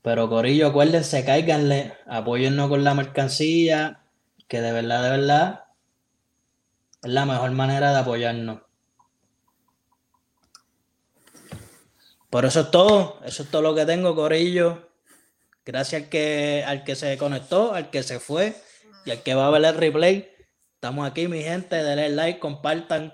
Pero 0.01 0.29
Corillo, 0.29 0.67
acuérdense, 0.67 1.25
cáiganle, 1.25 1.93
apóyennos 2.07 2.69
con 2.69 2.83
la 2.83 2.93
mercancía, 2.93 4.03
que 4.47 4.61
de 4.61 4.71
verdad, 4.71 5.03
de 5.03 5.09
verdad, 5.09 5.65
es 7.03 7.11
la 7.11 7.25
mejor 7.25 7.51
manera 7.51 7.91
de 7.91 7.99
apoyarnos. 7.99 8.61
Por 12.29 12.45
eso 12.45 12.61
es 12.61 12.71
todo, 12.71 13.19
eso 13.25 13.43
es 13.43 13.49
todo 13.49 13.61
lo 13.61 13.75
que 13.75 13.85
tengo, 13.85 14.15
Corillo. 14.15 14.89
Gracias 15.65 16.03
al 16.03 16.09
que, 16.09 16.63
al 16.65 16.83
que 16.83 16.95
se 16.95 17.17
conectó, 17.17 17.73
al 17.73 17.89
que 17.89 18.01
se 18.03 18.19
fue 18.19 18.55
y 19.05 19.11
al 19.11 19.21
que 19.21 19.35
va 19.35 19.47
a 19.47 19.49
ver 19.49 19.65
el 19.65 19.75
replay. 19.75 20.31
Estamos 20.75 21.07
aquí, 21.07 21.27
mi 21.27 21.43
gente. 21.43 21.83
Denle 21.83 22.09
like, 22.09 22.39
compartan. 22.39 23.13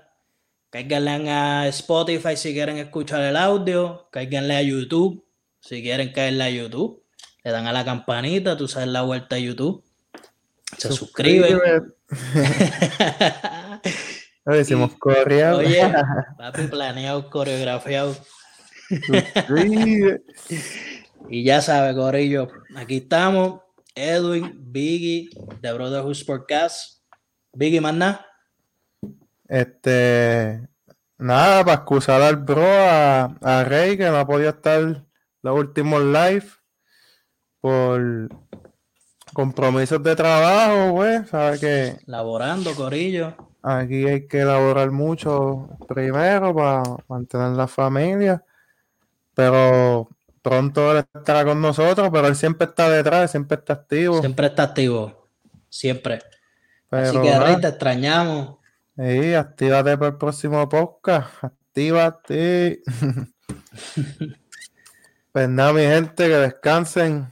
Cáiganle 0.70 1.30
a 1.30 1.66
Spotify 1.68 2.36
si 2.36 2.52
quieren 2.52 2.78
escuchar 2.78 3.22
el 3.22 3.36
audio. 3.36 4.08
Cáiganle 4.12 4.56
a 4.56 4.62
YouTube 4.62 5.25
si 5.60 5.82
quieren 5.82 6.12
caerle 6.12 6.44
a 6.44 6.50
YouTube. 6.50 7.02
Le 7.44 7.50
dan 7.52 7.66
a 7.66 7.72
la 7.72 7.84
campanita, 7.84 8.56
tú 8.56 8.66
sabes 8.66 8.88
la 8.88 9.02
vuelta 9.02 9.36
a 9.36 9.38
YouTube. 9.38 9.84
Se 10.76 10.92
suscriben. 10.92 11.60
Oye, 14.44 14.60
hicimos 14.60 14.94
coreado. 14.98 15.58
Oye, 15.58 15.82
papi, 16.38 16.62
planeado, 16.68 17.30
coreografiado. 17.30 18.16
Y 21.28 21.44
ya 21.44 21.60
sabe, 21.60 21.94
Corillo, 21.94 22.48
aquí 22.76 22.98
estamos. 22.98 23.60
Edwin, 23.94 24.54
Biggie, 24.72 25.30
de 25.60 25.72
Brotherhood 25.72 26.14
Sportcast. 26.14 27.00
Biggie, 27.52 27.80
más 27.80 27.94
nada. 27.94 28.26
Este. 29.48 30.68
Nada, 31.18 31.64
para 31.64 31.78
excusar 31.78 32.20
al 32.20 32.36
bro, 32.36 32.66
a, 32.66 33.64
Rey, 33.66 33.96
que 33.96 34.04
no 34.04 34.18
ha 34.18 34.26
podido 34.26 34.50
estar 34.50 35.02
los 35.46 35.60
últimos 35.60 36.02
live 36.02 36.46
por 37.60 38.28
compromisos 39.32 40.02
de 40.02 40.16
trabajo, 40.16 40.90
güey. 40.90 41.24
Sabe 41.26 41.60
que. 41.60 41.96
Laborando, 42.06 42.74
Corillo. 42.74 43.36
Aquí 43.62 44.06
hay 44.06 44.26
que 44.26 44.40
elaborar 44.40 44.90
mucho 44.90 45.68
primero 45.86 46.52
para 46.52 46.82
mantener 47.08 47.50
la 47.50 47.68
familia. 47.68 48.44
Pero 49.34 50.08
pronto 50.42 50.90
él 50.90 51.04
estará 51.14 51.44
con 51.44 51.60
nosotros, 51.60 52.08
pero 52.12 52.26
él 52.26 52.34
siempre 52.34 52.66
está 52.66 52.90
detrás, 52.90 53.30
siempre 53.30 53.56
está 53.56 53.74
activo. 53.74 54.20
Siempre 54.20 54.46
está 54.46 54.64
activo, 54.64 55.28
siempre. 55.68 56.22
Así 56.90 57.20
que 57.20 57.38
Rey, 57.38 57.60
te 57.60 57.68
extrañamos. 57.68 58.56
Sí, 58.96 59.34
actívate 59.34 59.96
para 59.96 60.10
el 60.10 60.16
próximo 60.16 60.68
podcast. 60.68 61.44
Actívate. 61.44 62.82
pues 65.36 65.50
nada, 65.50 65.74
mi 65.74 65.82
gente, 65.82 66.28
que 66.28 66.34
descansen. 66.34 67.30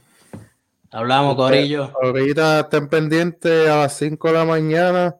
Hablamos, 0.91 1.35
Corillo. 1.35 1.91
Ahorita 2.03 2.59
estén 2.59 2.87
pendientes 2.87 3.67
a 3.67 3.77
las 3.77 3.97
5 3.97 4.27
de 4.27 4.33
la 4.35 4.45
mañana 4.45 5.15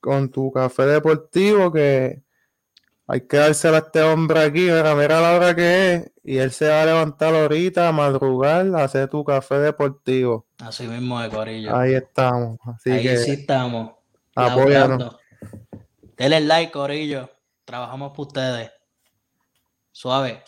con 0.00 0.30
tu 0.30 0.50
café 0.50 0.86
deportivo 0.86 1.70
que 1.70 2.22
hay 3.06 3.26
que 3.26 3.36
dársela 3.36 3.76
a 3.76 3.80
este 3.80 4.00
hombre 4.00 4.40
aquí, 4.40 4.60
mira, 4.60 4.94
mira 4.94 5.20
la 5.20 5.34
hora 5.34 5.54
que 5.54 5.92
es, 5.92 6.12
y 6.22 6.38
él 6.38 6.50
se 6.50 6.66
va 6.66 6.80
a 6.80 6.86
levantar 6.86 7.34
ahorita, 7.34 7.88
a 7.88 7.92
madrugar, 7.92 8.74
a 8.74 8.84
hacer 8.84 9.10
tu 9.10 9.22
café 9.22 9.58
deportivo. 9.58 10.46
Así 10.60 10.86
mismo 10.86 11.20
de 11.20 11.28
Corillo. 11.28 11.76
Ahí 11.76 11.92
estamos. 11.92 12.58
Así 12.64 12.90
Ahí 12.90 13.02
que, 13.02 13.18
sí 13.18 13.32
estamos. 13.32 13.96
Apóyanos. 14.34 15.14
Denle 16.16 16.40
like, 16.40 16.72
Corillo. 16.72 17.28
Trabajamos 17.66 18.12
por 18.12 18.28
ustedes. 18.28 18.70
Suave. 19.92 20.42